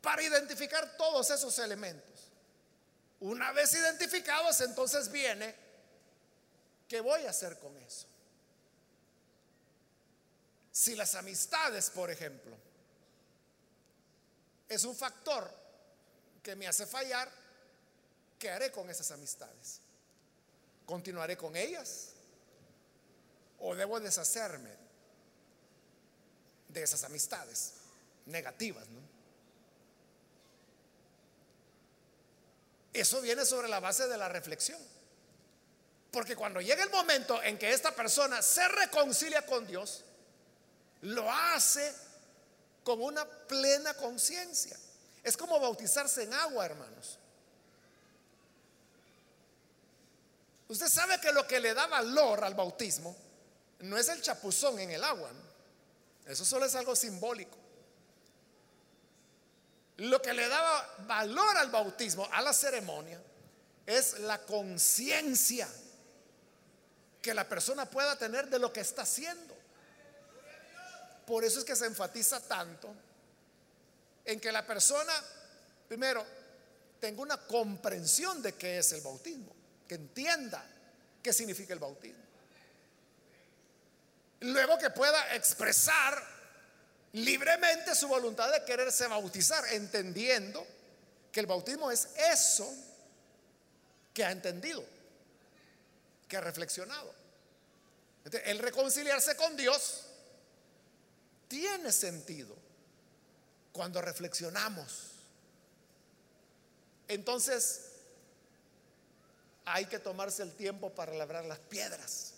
[0.00, 2.30] para identificar todos esos elementos.
[3.20, 5.54] Una vez identificados, entonces viene,
[6.88, 8.06] ¿qué voy a hacer con eso?
[10.70, 12.54] Si las amistades, por ejemplo,
[14.68, 15.50] es un factor
[16.42, 17.30] que me hace fallar,
[18.38, 19.80] ¿qué haré con esas amistades?
[20.86, 22.10] ¿Continuaré con ellas?
[23.60, 24.70] ¿O debo deshacerme
[26.68, 27.74] de esas amistades
[28.26, 28.84] negativas?
[32.92, 34.80] Eso viene sobre la base de la reflexión.
[36.12, 40.04] Porque cuando llega el momento en que esta persona se reconcilia con Dios,
[41.00, 41.92] lo hace
[42.84, 44.76] con una plena conciencia.
[45.24, 47.18] Es como bautizarse en agua, hermanos.
[50.68, 53.14] Usted sabe que lo que le da valor al bautismo
[53.80, 55.30] no es el chapuzón en el agua.
[56.26, 57.56] Eso solo es algo simbólico.
[59.98, 63.20] Lo que le daba valor al bautismo, a la ceremonia,
[63.86, 65.68] es la conciencia
[67.20, 69.54] que la persona pueda tener de lo que está haciendo.
[71.26, 72.92] Por eso es que se enfatiza tanto
[74.24, 75.12] en que la persona,
[75.86, 76.24] primero,
[77.00, 80.64] tenga una comprensión de qué es el bautismo que entienda
[81.22, 82.22] qué significa el bautismo.
[84.40, 86.22] Luego que pueda expresar
[87.12, 90.66] libremente su voluntad de quererse bautizar, entendiendo
[91.30, 92.70] que el bautismo es eso
[94.12, 94.84] que ha entendido,
[96.28, 97.14] que ha reflexionado.
[98.44, 100.06] el reconciliarse con Dios
[101.48, 102.56] tiene sentido
[103.72, 105.10] cuando reflexionamos.
[107.08, 107.93] Entonces,
[109.64, 112.34] hay que tomarse el tiempo para labrar las piedras.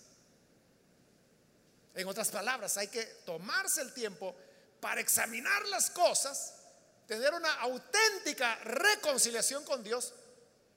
[1.95, 4.35] En otras palabras, hay que tomarse el tiempo
[4.79, 6.53] para examinar las cosas,
[7.07, 10.13] tener una auténtica reconciliación con Dios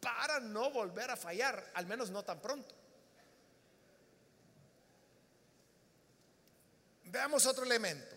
[0.01, 2.75] para no volver a fallar, al menos no tan pronto.
[7.05, 8.17] Veamos otro elemento.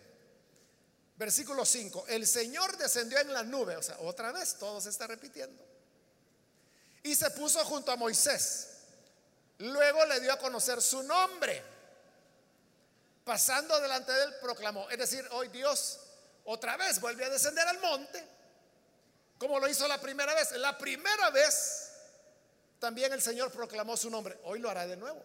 [1.16, 2.06] Versículo 5.
[2.08, 5.73] El Señor descendió en la nube, o sea, otra vez todo se está repitiendo.
[7.04, 8.70] Y se puso junto a Moisés.
[9.58, 11.62] Luego le dio a conocer su nombre.
[13.24, 14.88] Pasando delante de él proclamó.
[14.90, 16.00] Es decir, hoy Dios
[16.46, 18.22] otra vez vuelve a descender al monte,
[19.38, 20.52] como lo hizo la primera vez.
[20.52, 21.92] La primera vez
[22.78, 24.38] también el Señor proclamó su nombre.
[24.44, 25.22] Hoy lo hará de nuevo.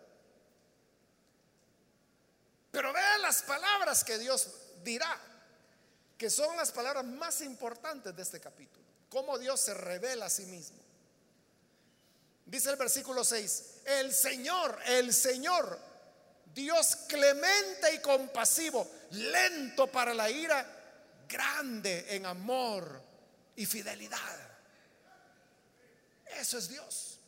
[2.72, 4.50] Pero vean las palabras que Dios
[4.84, 5.18] dirá,
[6.18, 8.86] que son las palabras más importantes de este capítulo.
[9.10, 10.89] Cómo Dios se revela a sí mismo.
[12.50, 15.80] Dice el versículo 6, el Señor, el Señor,
[16.52, 20.66] Dios clemente y compasivo, lento para la ira,
[21.28, 23.04] grande en amor
[23.56, 24.50] y fidelidad.
[26.26, 27.20] Eso es Dios.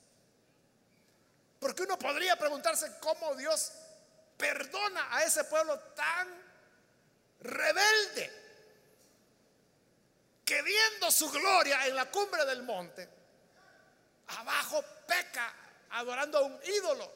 [1.59, 3.73] Porque uno podría preguntarse cómo Dios
[4.37, 6.27] perdona a ese pueblo tan
[7.41, 8.41] rebelde
[10.43, 13.20] que viendo su gloria en la cumbre del monte,
[14.39, 15.53] abajo peca
[15.91, 17.11] adorando a un ídolo.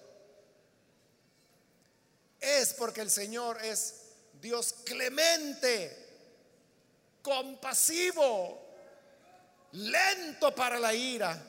[2.40, 4.02] Es porque el Señor es
[4.34, 6.06] Dios clemente,
[7.22, 8.66] compasivo,
[9.72, 11.42] lento para la ira,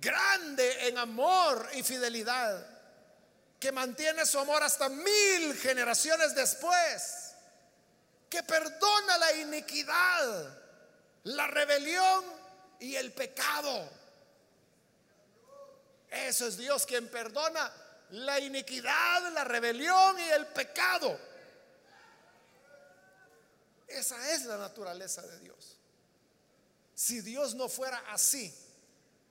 [0.00, 2.72] grande en amor y fidelidad
[3.62, 7.30] que mantiene su amor hasta mil generaciones después,
[8.28, 10.58] que perdona la iniquidad,
[11.22, 12.24] la rebelión
[12.80, 13.88] y el pecado.
[16.12, 17.72] Eso es Dios quien perdona
[18.10, 21.18] la iniquidad, la rebelión y el pecado.
[23.88, 25.78] Esa es la naturaleza de Dios.
[26.94, 28.54] Si Dios no fuera así,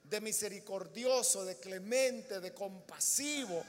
[0.04, 3.64] de misericordioso, de clemente, de compasivo,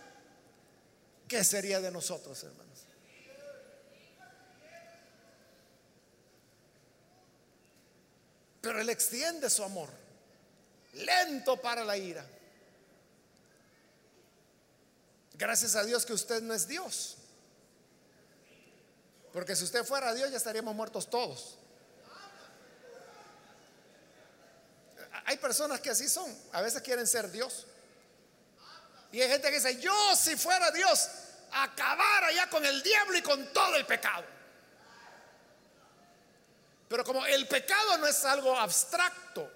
[1.28, 2.86] ¿qué sería de nosotros, hermanos?
[8.62, 9.90] Pero Él extiende su amor,
[10.94, 12.24] lento para la ira.
[15.34, 17.16] Gracias a Dios que usted no es Dios.
[19.32, 21.58] Porque si usted fuera Dios ya estaríamos muertos todos.
[25.24, 26.34] Hay personas que así son.
[26.52, 27.66] A veces quieren ser Dios.
[29.12, 31.08] Y hay gente que dice, yo si fuera Dios,
[31.52, 34.24] acabara ya con el diablo y con todo el pecado.
[36.88, 39.50] Pero como el pecado no es algo abstracto,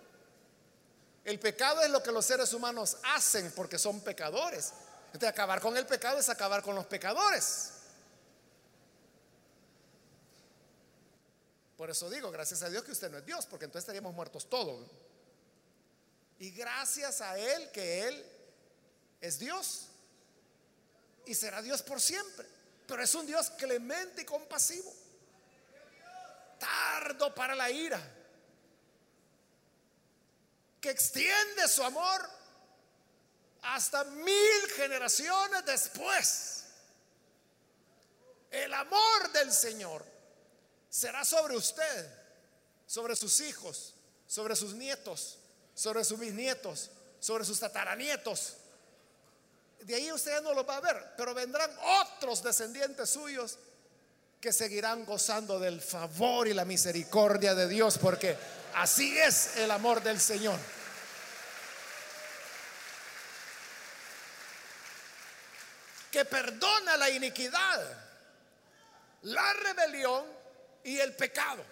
[1.25, 4.73] el pecado es lo que los seres humanos hacen porque son pecadores.
[5.17, 7.71] Entonces acabar con el pecado es acabar con los pecadores.
[11.75, 14.51] Por eso digo, gracias a Dios que usted no es Dios, porque entonces estaríamos muertos
[14.51, 14.87] todos.
[16.39, 18.27] Y gracias a Él que Él
[19.23, 19.87] es Dios
[21.25, 22.47] y será Dios por siempre.
[22.87, 24.93] Pero es un Dios clemente y compasivo.
[26.59, 28.03] Tardo para la ira.
[30.79, 32.36] Que extiende su amor
[33.75, 36.65] hasta mil generaciones después.
[38.51, 40.05] El amor del Señor
[40.89, 42.11] será sobre usted,
[42.87, 43.95] sobre sus hijos,
[44.27, 45.39] sobre sus nietos,
[45.75, 46.91] sobre sus bisnietos,
[47.21, 48.57] sobre sus tataranietos
[49.87, 51.71] de ahí usted no lo va a ver, pero vendrán
[52.03, 53.57] otros descendientes suyos
[54.41, 58.37] que seguirán gozando del favor y la misericordia de Dios, porque
[58.75, 60.59] así es el amor del Señor.
[66.11, 68.07] Que perdona la iniquidad,
[69.23, 70.25] la rebelión
[70.85, 71.65] y el pecado.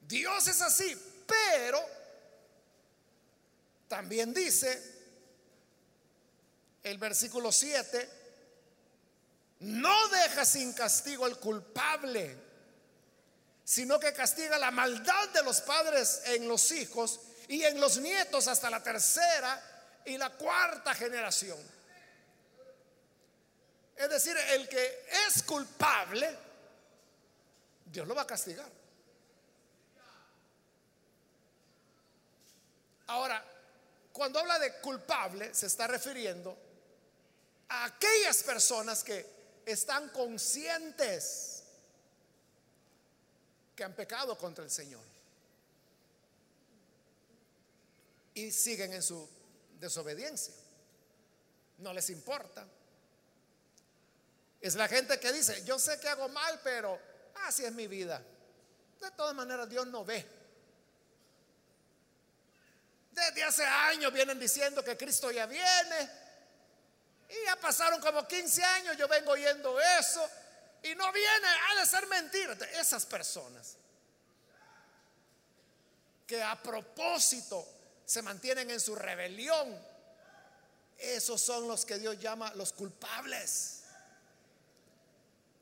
[0.00, 1.80] Dios es así, pero
[3.88, 4.92] también dice
[6.82, 8.10] el versículo 7,
[9.60, 12.36] no deja sin castigo al culpable,
[13.64, 18.48] sino que castiga la maldad de los padres en los hijos y en los nietos
[18.48, 21.58] hasta la tercera y la cuarta generación.
[23.96, 26.36] Es decir, el que es culpable,
[27.86, 28.68] Dios lo va a castigar.
[33.08, 33.44] Ahora,
[34.12, 36.56] cuando habla de culpable, se está refiriendo
[37.68, 39.26] aquellas personas que
[39.64, 41.62] están conscientes
[43.74, 45.00] que han pecado contra el Señor
[48.34, 49.28] y siguen en su
[49.78, 50.54] desobediencia.
[51.78, 52.66] No les importa.
[54.62, 56.98] Es la gente que dice, yo sé que hago mal, pero
[57.46, 58.22] así es mi vida.
[59.00, 60.24] De todas maneras, Dios no ve.
[63.10, 66.10] Desde hace años vienen diciendo que Cristo ya viene.
[67.28, 70.30] Y ya pasaron como 15 años, yo vengo oyendo eso.
[70.84, 72.56] Y no viene, ha de ser mentira.
[72.78, 73.76] Esas personas
[76.24, 77.66] que a propósito
[78.04, 79.76] se mantienen en su rebelión,
[80.98, 83.81] esos son los que Dios llama los culpables.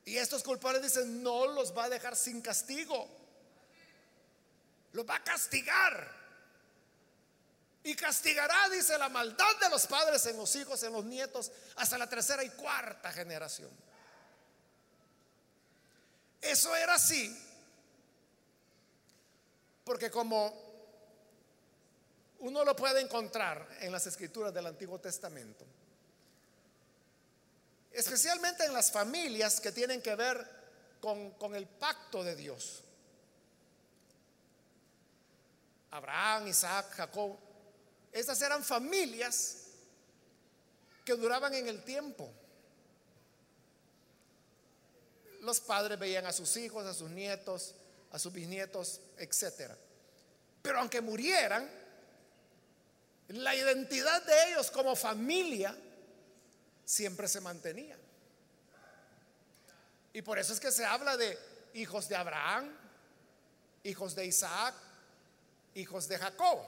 [0.05, 3.09] Y estos culpables dicen, no los va a dejar sin castigo.
[4.92, 6.20] Los va a castigar.
[7.82, 11.96] Y castigará, dice, la maldad de los padres en los hijos, en los nietos, hasta
[11.96, 13.70] la tercera y cuarta generación.
[16.40, 17.38] Eso era así,
[19.84, 20.70] porque como
[22.40, 25.66] uno lo puede encontrar en las escrituras del Antiguo Testamento,
[27.93, 30.47] especialmente en las familias que tienen que ver
[31.01, 32.82] con, con el pacto de Dios.
[35.91, 37.36] Abraham, Isaac, Jacob,
[38.12, 39.57] esas eran familias
[41.05, 42.30] que duraban en el tiempo.
[45.41, 47.74] Los padres veían a sus hijos, a sus nietos,
[48.12, 49.72] a sus bisnietos, etc.
[50.62, 51.68] Pero aunque murieran,
[53.28, 55.76] la identidad de ellos como familia
[56.91, 57.97] siempre se mantenía.
[60.12, 61.38] Y por eso es que se habla de
[61.74, 62.76] hijos de Abraham,
[63.84, 64.74] hijos de Isaac,
[65.74, 66.59] hijos de Jacob.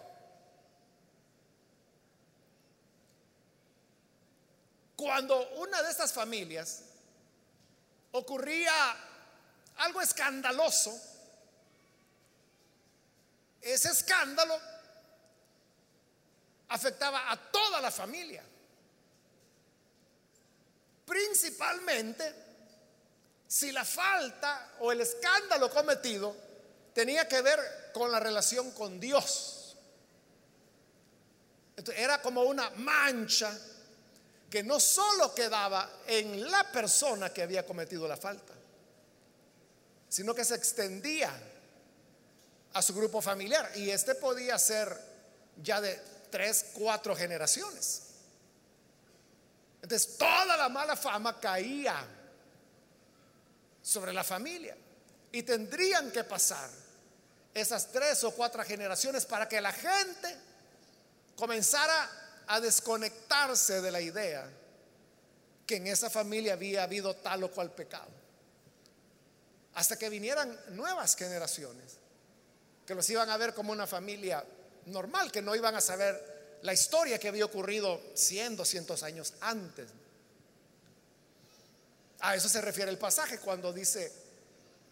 [4.95, 6.85] Cuando una de estas familias
[8.13, 8.73] ocurría
[9.79, 10.97] algo escandaloso,
[13.61, 14.57] ese escándalo
[16.69, 18.45] afectaba a toda la familia.
[21.13, 22.35] Principalmente
[23.47, 26.35] si la falta o el escándalo cometido
[26.95, 29.77] tenía que ver con la relación con Dios.
[31.95, 33.55] era como una mancha
[34.49, 38.55] que no solo quedaba en la persona que había cometido la falta,
[40.09, 41.31] sino que se extendía
[42.73, 43.71] a su grupo familiar.
[43.75, 44.99] Y este podía ser
[45.63, 46.01] ya de
[46.31, 48.12] tres, cuatro generaciones.
[49.83, 52.07] Entonces toda la mala fama caía
[53.83, 54.77] sobre la familia.
[55.33, 56.71] Y tendrían que pasar
[57.53, 60.37] esas tres o cuatro generaciones para que la gente
[61.37, 62.11] comenzara
[62.47, 64.49] a desconectarse de la idea
[65.67, 68.11] que en esa familia había habido tal o cual pecado.
[69.75, 71.97] Hasta que vinieran nuevas generaciones
[72.87, 74.45] que los iban a ver como una familia
[74.87, 76.32] normal, que no iban a saber
[76.63, 79.89] la historia que había ocurrido 100, 200 años antes.
[82.21, 84.13] A eso se refiere el pasaje cuando dice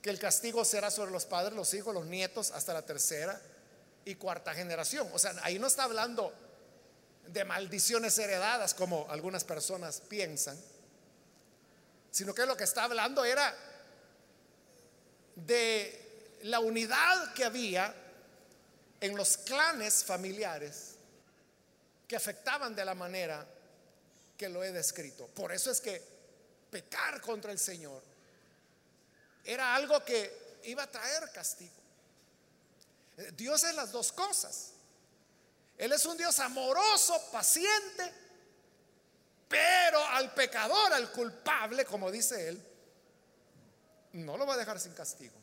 [0.02, 3.40] que el castigo será sobre los padres, los hijos, los nietos, hasta la tercera
[4.04, 5.08] y cuarta generación.
[5.12, 6.32] O sea, ahí no está hablando
[7.28, 10.58] de maldiciones heredadas como algunas personas piensan,
[12.10, 13.56] sino que lo que está hablando era
[15.36, 17.94] de la unidad que había
[19.00, 20.89] en los clanes familiares
[22.10, 23.46] que afectaban de la manera
[24.36, 25.28] que lo he descrito.
[25.28, 26.02] Por eso es que
[26.68, 28.02] pecar contra el Señor
[29.44, 31.70] era algo que iba a traer castigo.
[33.36, 34.72] Dios es las dos cosas.
[35.78, 38.12] Él es un Dios amoroso, paciente,
[39.48, 42.66] pero al pecador, al culpable, como dice él,
[44.14, 45.36] no lo va a dejar sin castigo.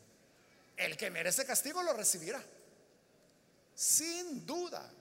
[0.76, 2.44] El que merece castigo lo recibirá.
[3.74, 4.97] Sin duda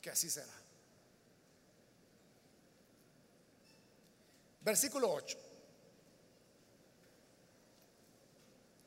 [0.00, 0.52] que así será.
[4.60, 5.38] Versículo 8.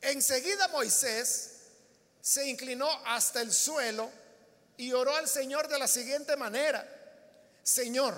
[0.02, 1.60] Enseguida Moisés
[2.20, 4.10] se inclinó hasta el suelo
[4.76, 6.86] y oró al Señor de la siguiente manera,
[7.62, 8.16] Señor,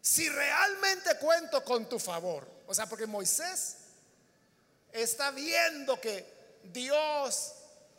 [0.00, 3.76] si realmente cuento con tu favor, o sea, porque Moisés
[4.92, 7.52] está viendo que Dios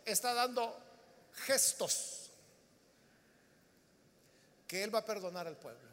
[0.06, 0.78] está dando
[1.46, 2.23] gestos,
[4.68, 5.90] que Él va a perdonar al pueblo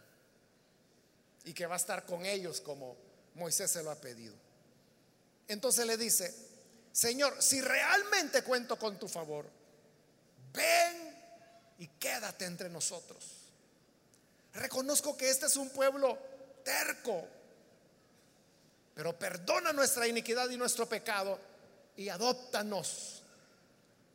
[1.45, 2.97] y que va a estar con ellos como
[3.35, 4.35] Moisés se lo ha pedido.
[5.49, 6.35] Entonces le dice,
[6.93, 9.47] Señor, si realmente cuento con tu favor,
[10.53, 11.17] ven
[11.79, 13.25] y quédate entre nosotros.
[14.55, 16.19] Reconozco que este es un pueblo
[16.65, 17.27] terco,
[18.95, 21.39] pero perdona nuestra iniquidad y nuestro pecado
[21.97, 23.23] y adóptanos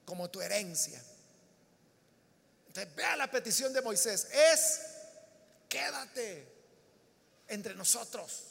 [0.06, 1.02] como tu herencia.
[2.76, 4.82] Entonces, vea la petición de Moisés, es
[5.70, 6.46] quédate
[7.48, 8.44] entre nosotros.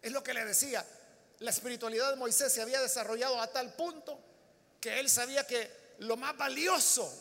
[0.00, 0.86] Es lo que le decía.
[1.40, 4.20] La espiritualidad de Moisés se había desarrollado a tal punto
[4.80, 7.12] que él sabía que lo más valioso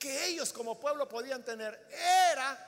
[0.00, 1.80] que ellos como pueblo podían tener
[2.20, 2.64] era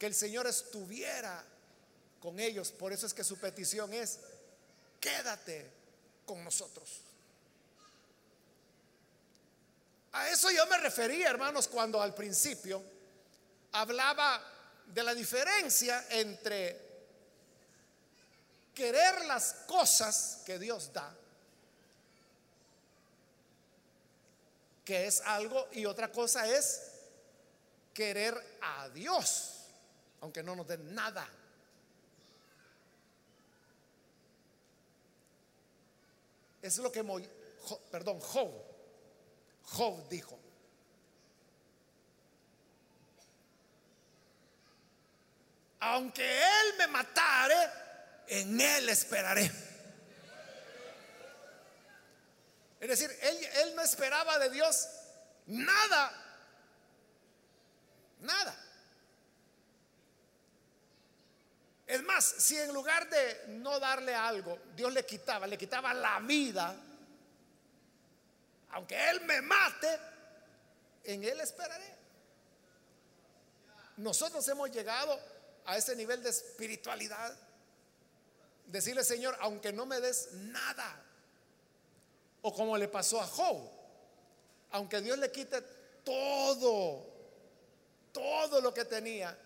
[0.00, 1.44] que el Señor estuviera
[2.18, 2.72] con ellos.
[2.72, 4.18] Por eso es que su petición es,
[4.98, 5.70] quédate
[6.26, 7.11] con nosotros.
[10.12, 12.82] A eso yo me refería, hermanos, cuando al principio
[13.72, 14.42] hablaba
[14.86, 16.92] de la diferencia entre
[18.74, 21.14] querer las cosas que Dios da,
[24.84, 26.82] que es algo, y otra cosa es
[27.94, 29.66] querer a Dios,
[30.20, 31.26] aunque no nos den nada.
[36.60, 37.02] Es lo que,
[37.90, 38.71] perdón, Job,
[39.64, 40.38] Job dijo.
[45.80, 47.70] Aunque Él me matare,
[48.28, 49.50] en Él esperaré.
[52.82, 54.88] Es decir, él, él no esperaba de Dios
[55.46, 56.12] nada.
[58.20, 58.56] Nada.
[61.86, 66.18] Es más, si en lugar de no darle algo, Dios le quitaba, le quitaba la
[66.20, 66.74] vida,
[68.72, 70.00] aunque Él me mate,
[71.04, 71.96] en Él esperaré.
[73.98, 75.18] Nosotros hemos llegado
[75.66, 77.36] a ese nivel de espiritualidad.
[78.66, 81.04] Decirle, Señor, aunque no me des nada,
[82.40, 83.70] o como le pasó a Job,
[84.70, 85.60] aunque Dios le quite
[86.02, 87.06] todo,
[88.10, 89.36] todo lo que tenía,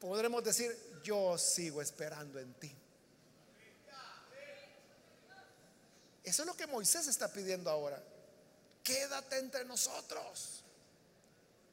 [0.00, 2.74] podremos decir, yo sigo esperando en ti.
[6.24, 8.02] Eso es lo que Moisés está pidiendo ahora.
[8.88, 10.62] Quédate entre nosotros.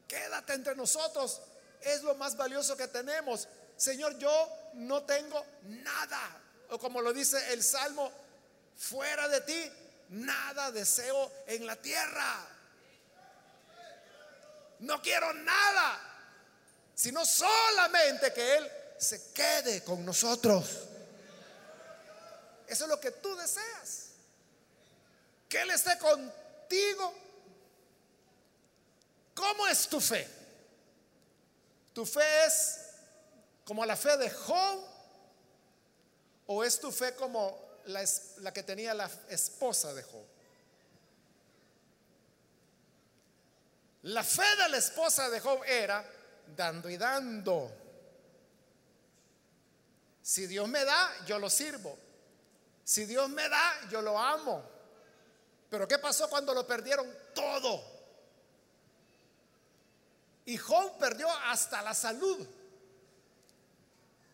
[0.06, 1.42] Quédate entre nosotros.
[1.80, 3.48] Es lo más valioso que tenemos.
[3.78, 6.42] Señor, yo no tengo nada.
[6.72, 8.12] O como lo dice el Salmo,
[8.76, 9.72] fuera de ti,
[10.10, 12.48] nada deseo en la tierra.
[14.80, 16.02] No quiero nada,
[16.96, 20.66] sino solamente que Él se quede con nosotros.
[22.68, 24.10] Eso es lo que tú deseas.
[25.48, 26.45] Que Él esté contigo.
[29.34, 30.28] ¿Cómo es tu fe?
[31.94, 32.80] ¿Tu fe es
[33.64, 34.84] como la fe de Job?
[36.48, 38.04] ¿O es tu fe como la,
[38.38, 40.26] la que tenía la esposa de Job?
[44.04, 46.06] La fe de la esposa de Job era
[46.56, 47.72] dando y dando.
[50.22, 51.98] Si Dios me da, yo lo sirvo.
[52.84, 54.75] Si Dios me da, yo lo amo.
[55.76, 57.84] Pero ¿qué pasó cuando lo perdieron todo?
[60.46, 62.48] Y Job perdió hasta la salud.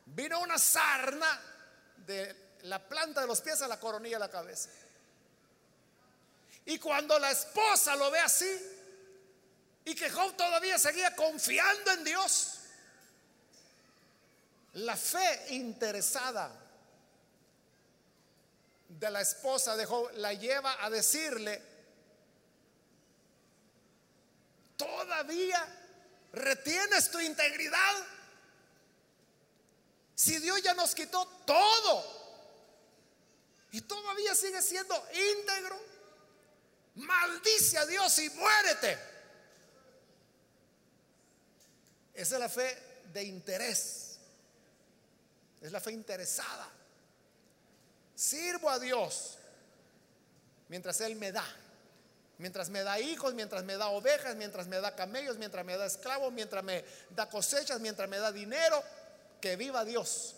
[0.05, 1.41] Vino una sarna
[2.05, 4.69] de la planta de los pies a la coronilla de la cabeza.
[6.65, 8.61] Y cuando la esposa lo ve así,
[9.85, 12.59] y que Job todavía seguía confiando en Dios,
[14.73, 16.51] la fe interesada
[18.99, 21.61] de la esposa de Job la lleva a decirle,
[24.77, 25.65] todavía
[26.33, 28.05] retienes tu integridad.
[30.15, 32.21] Si Dios ya nos quitó todo
[33.71, 35.79] y todavía sigue siendo íntegro,
[36.95, 38.99] maldice a Dios y muérete.
[42.13, 44.19] Esa es la fe de interés.
[45.61, 46.80] Es la fe interesada.
[48.21, 49.39] Sirvo a Dios
[50.67, 51.43] mientras Él me da.
[52.37, 55.87] Mientras me da hijos, mientras me da ovejas, mientras me da camellos, mientras me da
[55.87, 58.83] esclavos, mientras me da cosechas, mientras me da dinero,
[59.41, 60.35] que viva Dios.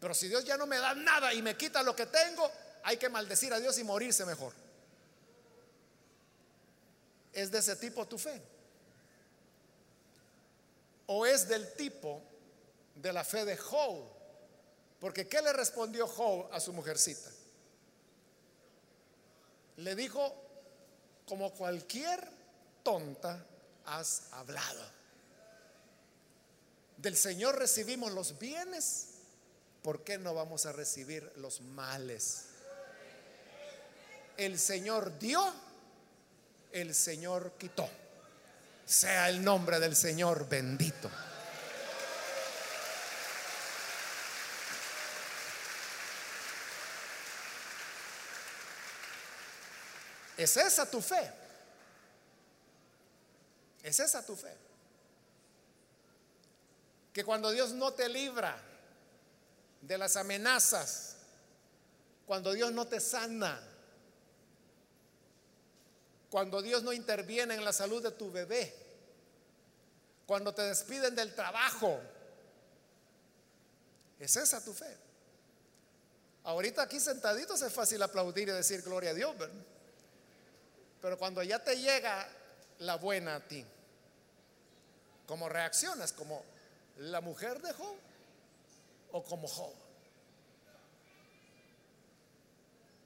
[0.00, 2.50] Pero si Dios ya no me da nada y me quita lo que tengo,
[2.82, 4.52] hay que maldecir a Dios y morirse mejor.
[7.32, 8.38] ¿Es de ese tipo tu fe?
[11.06, 12.22] ¿O es del tipo
[12.96, 14.11] de la fe de Job.
[15.02, 17.28] Porque ¿qué le respondió Job a su mujercita?
[19.78, 20.32] Le dijo,
[21.26, 22.20] como cualquier
[22.84, 23.44] tonta
[23.84, 24.80] has hablado.
[26.98, 29.08] Del Señor recibimos los bienes,
[29.82, 32.44] ¿por qué no vamos a recibir los males?
[34.36, 35.52] El Señor dio,
[36.70, 37.90] el Señor quitó.
[38.86, 41.10] Sea el nombre del Señor bendito.
[50.36, 51.30] ¿Es esa tu fe?
[53.82, 54.54] ¿Es esa tu fe?
[57.12, 58.56] Que cuando Dios no te libra
[59.82, 61.16] de las amenazas,
[62.26, 63.60] cuando Dios no te sana,
[66.30, 68.74] cuando Dios no interviene en la salud de tu bebé,
[70.26, 72.00] cuando te despiden del trabajo.
[74.18, 74.96] ¿Es esa tu fe?
[76.44, 79.54] Ahorita aquí sentaditos es fácil aplaudir y decir gloria a Dios, ¿verdad?
[81.02, 82.28] Pero cuando ya te llega
[82.78, 83.64] la buena a ti,
[85.26, 86.12] ¿cómo reaccionas?
[86.12, 86.44] ¿Como
[86.98, 87.96] la mujer de Job
[89.10, 89.74] o como Job?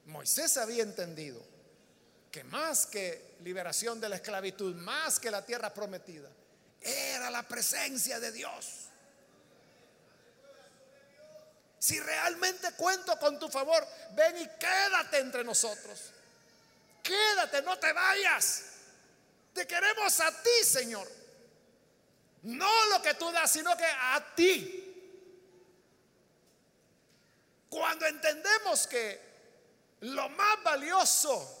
[0.05, 1.41] Moisés había entendido
[2.31, 6.29] que más que liberación de la esclavitud, más que la tierra prometida,
[6.79, 8.83] era la presencia de Dios.
[11.79, 16.13] Si realmente cuento con tu favor, ven y quédate entre nosotros.
[17.07, 18.63] Quédate, no te vayas.
[19.53, 21.07] Te queremos a ti, Señor.
[22.43, 24.83] No lo que tú das, sino que a ti.
[27.69, 29.21] Cuando entendemos que
[30.01, 31.53] lo más valioso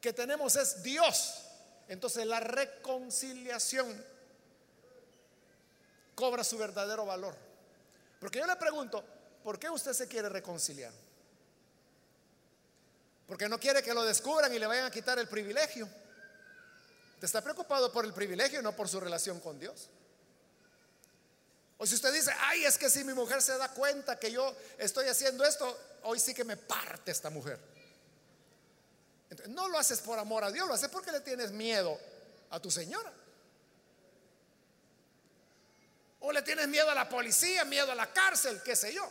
[0.00, 1.44] que tenemos es Dios,
[1.86, 4.04] entonces la reconciliación
[6.16, 7.36] cobra su verdadero valor.
[8.18, 9.04] Porque yo le pregunto,
[9.44, 10.92] ¿por qué usted se quiere reconciliar?
[13.32, 15.88] Porque no quiere que lo descubran y le vayan a quitar el privilegio.
[17.18, 19.88] Te está preocupado por el privilegio y no por su relación con Dios.
[21.78, 24.54] O si usted dice, ay, es que si mi mujer se da cuenta que yo
[24.76, 27.58] estoy haciendo esto, hoy sí que me parte esta mujer.
[29.48, 31.98] no lo haces por amor a Dios, lo haces porque le tienes miedo
[32.50, 33.14] a tu señora.
[36.20, 39.10] O le tienes miedo a la policía, miedo a la cárcel, qué sé yo.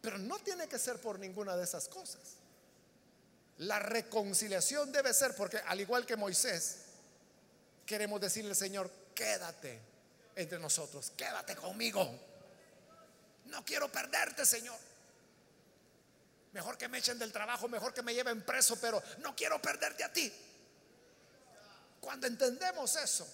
[0.00, 2.20] Pero no tiene que ser por ninguna de esas cosas.
[3.58, 6.78] La reconciliación debe ser porque al igual que Moisés,
[7.84, 9.80] queremos decirle al Señor, quédate
[10.36, 12.08] entre nosotros, quédate conmigo.
[13.46, 14.78] No quiero perderte, Señor.
[16.52, 20.04] Mejor que me echen del trabajo, mejor que me lleven preso, pero no quiero perderte
[20.04, 20.32] a ti.
[22.00, 23.28] Cuando entendemos eso,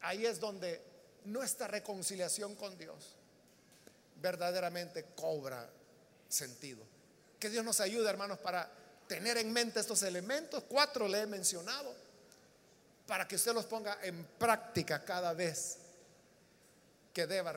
[0.00, 0.80] ahí es donde
[1.24, 3.16] nuestra reconciliación con Dios
[4.22, 5.68] verdaderamente cobra
[6.28, 6.82] sentido.
[7.38, 8.70] Que Dios nos ayude, hermanos, para
[9.06, 10.64] tener en mente estos elementos.
[10.68, 11.94] Cuatro le he mencionado,
[13.06, 15.78] para que usted los ponga en práctica cada vez
[17.12, 17.52] que deba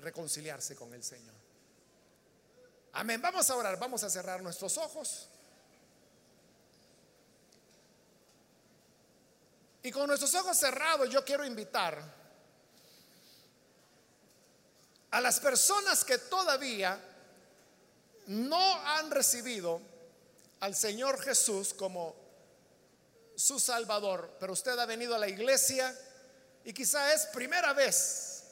[0.00, 1.34] reconciliarse con el Señor.
[2.92, 3.20] Amén.
[3.20, 5.28] Vamos a orar, vamos a cerrar nuestros ojos.
[9.82, 12.17] Y con nuestros ojos cerrados yo quiero invitar
[15.10, 17.00] a las personas que todavía
[18.26, 19.80] no han recibido
[20.60, 22.14] al Señor Jesús como
[23.36, 25.96] su Salvador, pero usted ha venido a la iglesia
[26.64, 28.42] y quizá es primera vez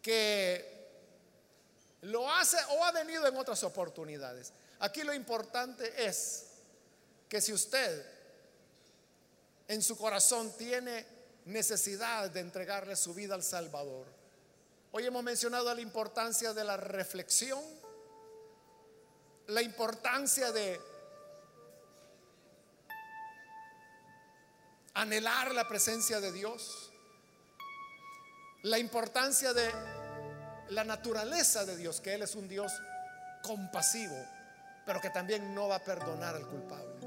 [0.00, 0.72] que
[2.02, 4.52] lo hace o ha venido en otras oportunidades.
[4.80, 6.46] Aquí lo importante es
[7.28, 8.04] que si usted
[9.68, 11.06] en su corazón tiene
[11.44, 14.21] necesidad de entregarle su vida al Salvador,
[14.94, 17.58] Hoy hemos mencionado la importancia de la reflexión,
[19.46, 20.78] la importancia de
[24.92, 26.92] anhelar la presencia de Dios,
[28.64, 29.70] la importancia de
[30.68, 32.70] la naturaleza de Dios, que Él es un Dios
[33.42, 34.26] compasivo,
[34.84, 37.00] pero que también no va a perdonar al culpable.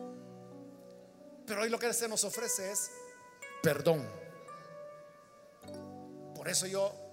[1.46, 2.90] Pero hoy lo que se nos ofrece es
[3.62, 4.10] perdón.
[6.34, 7.05] Por eso yo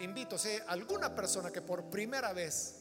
[0.00, 2.76] invito, si alguna persona que por primera vez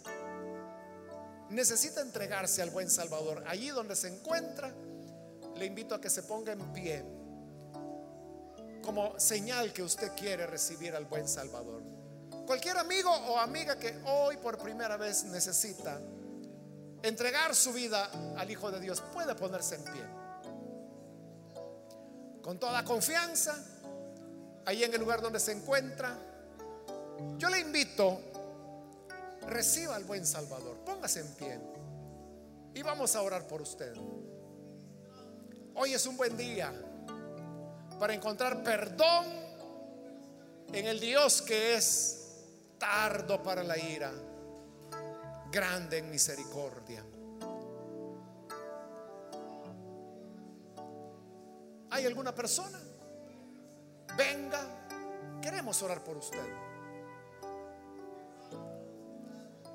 [1.49, 4.73] necesita entregarse al buen Salvador, allí donde se encuentra,
[5.55, 7.05] le invito a que se ponga en pie
[8.83, 11.81] como señal que usted quiere recibir al buen Salvador.
[12.45, 16.01] Cualquier amigo o amiga que hoy por primera vez necesita
[17.01, 20.03] entregar su vida al Hijo de Dios puede ponerse en pie.
[22.41, 23.55] Con toda confianza,
[24.65, 26.17] ahí en el lugar donde se encuentra,
[27.37, 28.19] yo le invito,
[29.47, 31.59] reciba al buen Salvador, póngase en pie
[32.73, 33.93] y vamos a orar por usted.
[35.75, 36.71] Hoy es un buen día
[37.99, 39.25] para encontrar perdón
[40.71, 42.19] en el Dios que es
[42.77, 44.11] tardo para la ira,
[45.51, 47.03] grande en misericordia.
[51.91, 52.79] ¿Hay alguna persona?
[54.17, 54.87] Venga,
[55.41, 56.62] queremos orar por usted.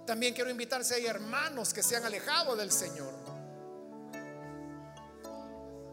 [0.09, 3.13] También quiero invitarse a hermanos que se han alejado del Señor.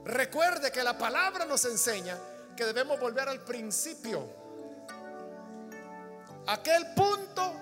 [0.06, 2.18] Recuerde que la palabra nos enseña
[2.56, 4.26] que debemos volver al principio.
[6.48, 7.56] aquel punto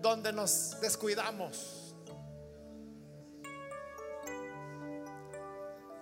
[0.00, 1.94] donde nos descuidamos.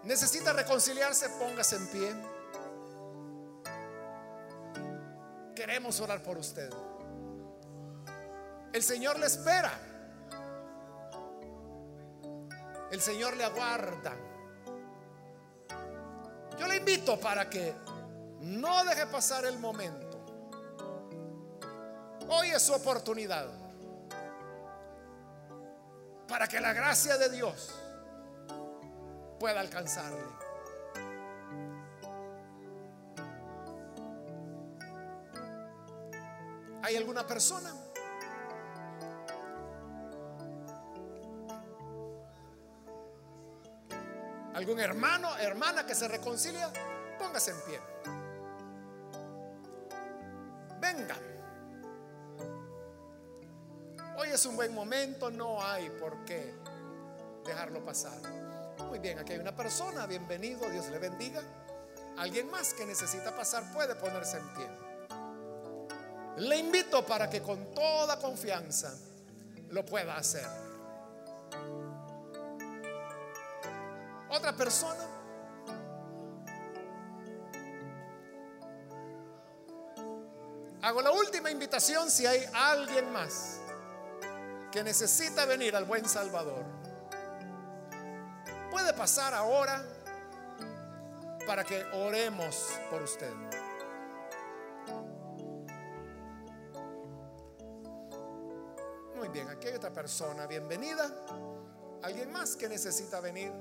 [0.05, 2.15] Necesita reconciliarse, póngase en pie.
[5.57, 6.71] Queremos orar por usted.
[8.73, 9.73] El Señor le espera.
[12.91, 14.17] El Señor le aguarda.
[16.59, 17.75] Yo le invito para que
[18.41, 20.25] no deje pasar el momento.
[22.29, 23.49] Hoy es su oportunidad
[26.29, 27.75] para que la gracia de Dios
[29.41, 30.23] pueda alcanzarle.
[36.83, 37.90] ¿Hay alguna persona?
[44.61, 46.71] ¿Algún hermano, hermana que se reconcilia?
[47.19, 47.81] Póngase en pie.
[50.79, 51.17] Venga.
[54.19, 56.53] Hoy es un buen momento, no hay por qué
[57.47, 58.21] dejarlo pasar.
[58.87, 61.41] Muy bien, aquí hay una persona, bienvenido, Dios le bendiga.
[62.19, 64.69] Alguien más que necesita pasar puede ponerse en pie.
[66.37, 68.95] Le invito para que con toda confianza
[69.71, 70.70] lo pueda hacer.
[74.31, 75.07] Otra persona.
[80.83, 83.61] Hago la última invitación si hay alguien más
[84.71, 86.65] que necesita venir al buen Salvador.
[88.71, 89.85] Puede pasar ahora
[91.47, 93.33] para que oremos por usted.
[99.17, 100.47] Muy bien, aquí hay otra persona.
[100.47, 101.11] Bienvenida.
[102.03, 103.53] ¿Alguien más que necesita venir?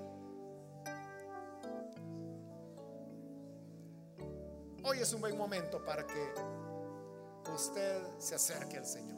[5.10, 6.34] Es un buen momento para que
[7.52, 9.18] usted se acerque al Señor.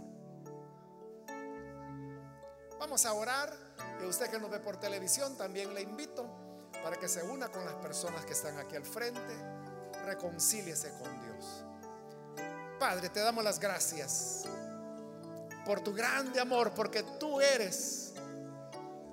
[2.79, 3.53] Vamos a orar
[4.01, 6.25] y usted que nos ve por televisión también le invito
[6.81, 9.35] para que se una con las personas que están aquí al frente,
[10.05, 11.65] reconcíliese con Dios.
[12.79, 14.45] Padre, te damos las gracias
[15.65, 18.13] por tu grande amor, porque tú eres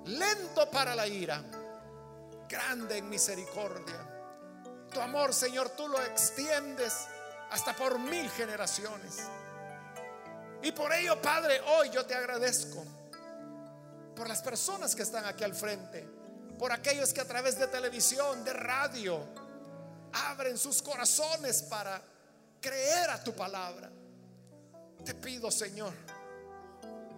[0.05, 1.43] lento para la ira,
[2.47, 4.08] grande en misericordia.
[4.91, 7.07] Tu amor, Señor, tú lo extiendes
[7.51, 9.19] hasta por mil generaciones.
[10.61, 12.83] Y por ello, Padre, hoy yo te agradezco
[14.15, 16.05] por las personas que están aquí al frente,
[16.57, 19.23] por aquellos que a través de televisión, de radio,
[20.11, 22.01] abren sus corazones para
[22.59, 23.89] creer a tu palabra.
[25.05, 25.93] Te pido, Señor,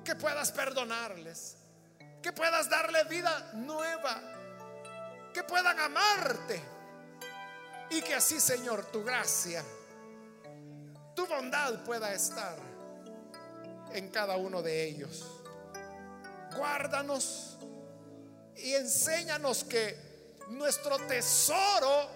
[0.03, 1.55] que puedas perdonarles,
[2.21, 4.21] que puedas darle vida nueva,
[5.33, 6.61] que puedan amarte
[7.91, 9.63] y que así, Señor, tu gracia,
[11.15, 12.57] tu bondad pueda estar
[13.93, 15.41] en cada uno de ellos
[16.55, 17.57] guárdanos
[18.55, 22.09] y enséñanos que nuestro tesoro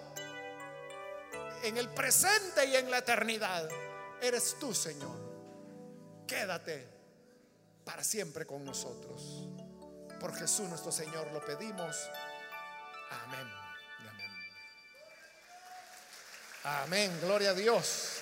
[1.62, 3.68] en el presente y en la eternidad
[4.20, 5.26] eres tú, Señor.
[6.26, 6.86] Quédate
[7.84, 9.48] para siempre con nosotros.
[10.20, 12.10] Por Jesús nuestro Señor lo pedimos.
[13.24, 13.65] Amén.
[16.66, 17.16] Amén.
[17.22, 18.14] Gloria a Dios.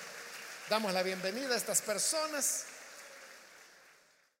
[0.69, 2.65] Damos la bienvenida a estas personas.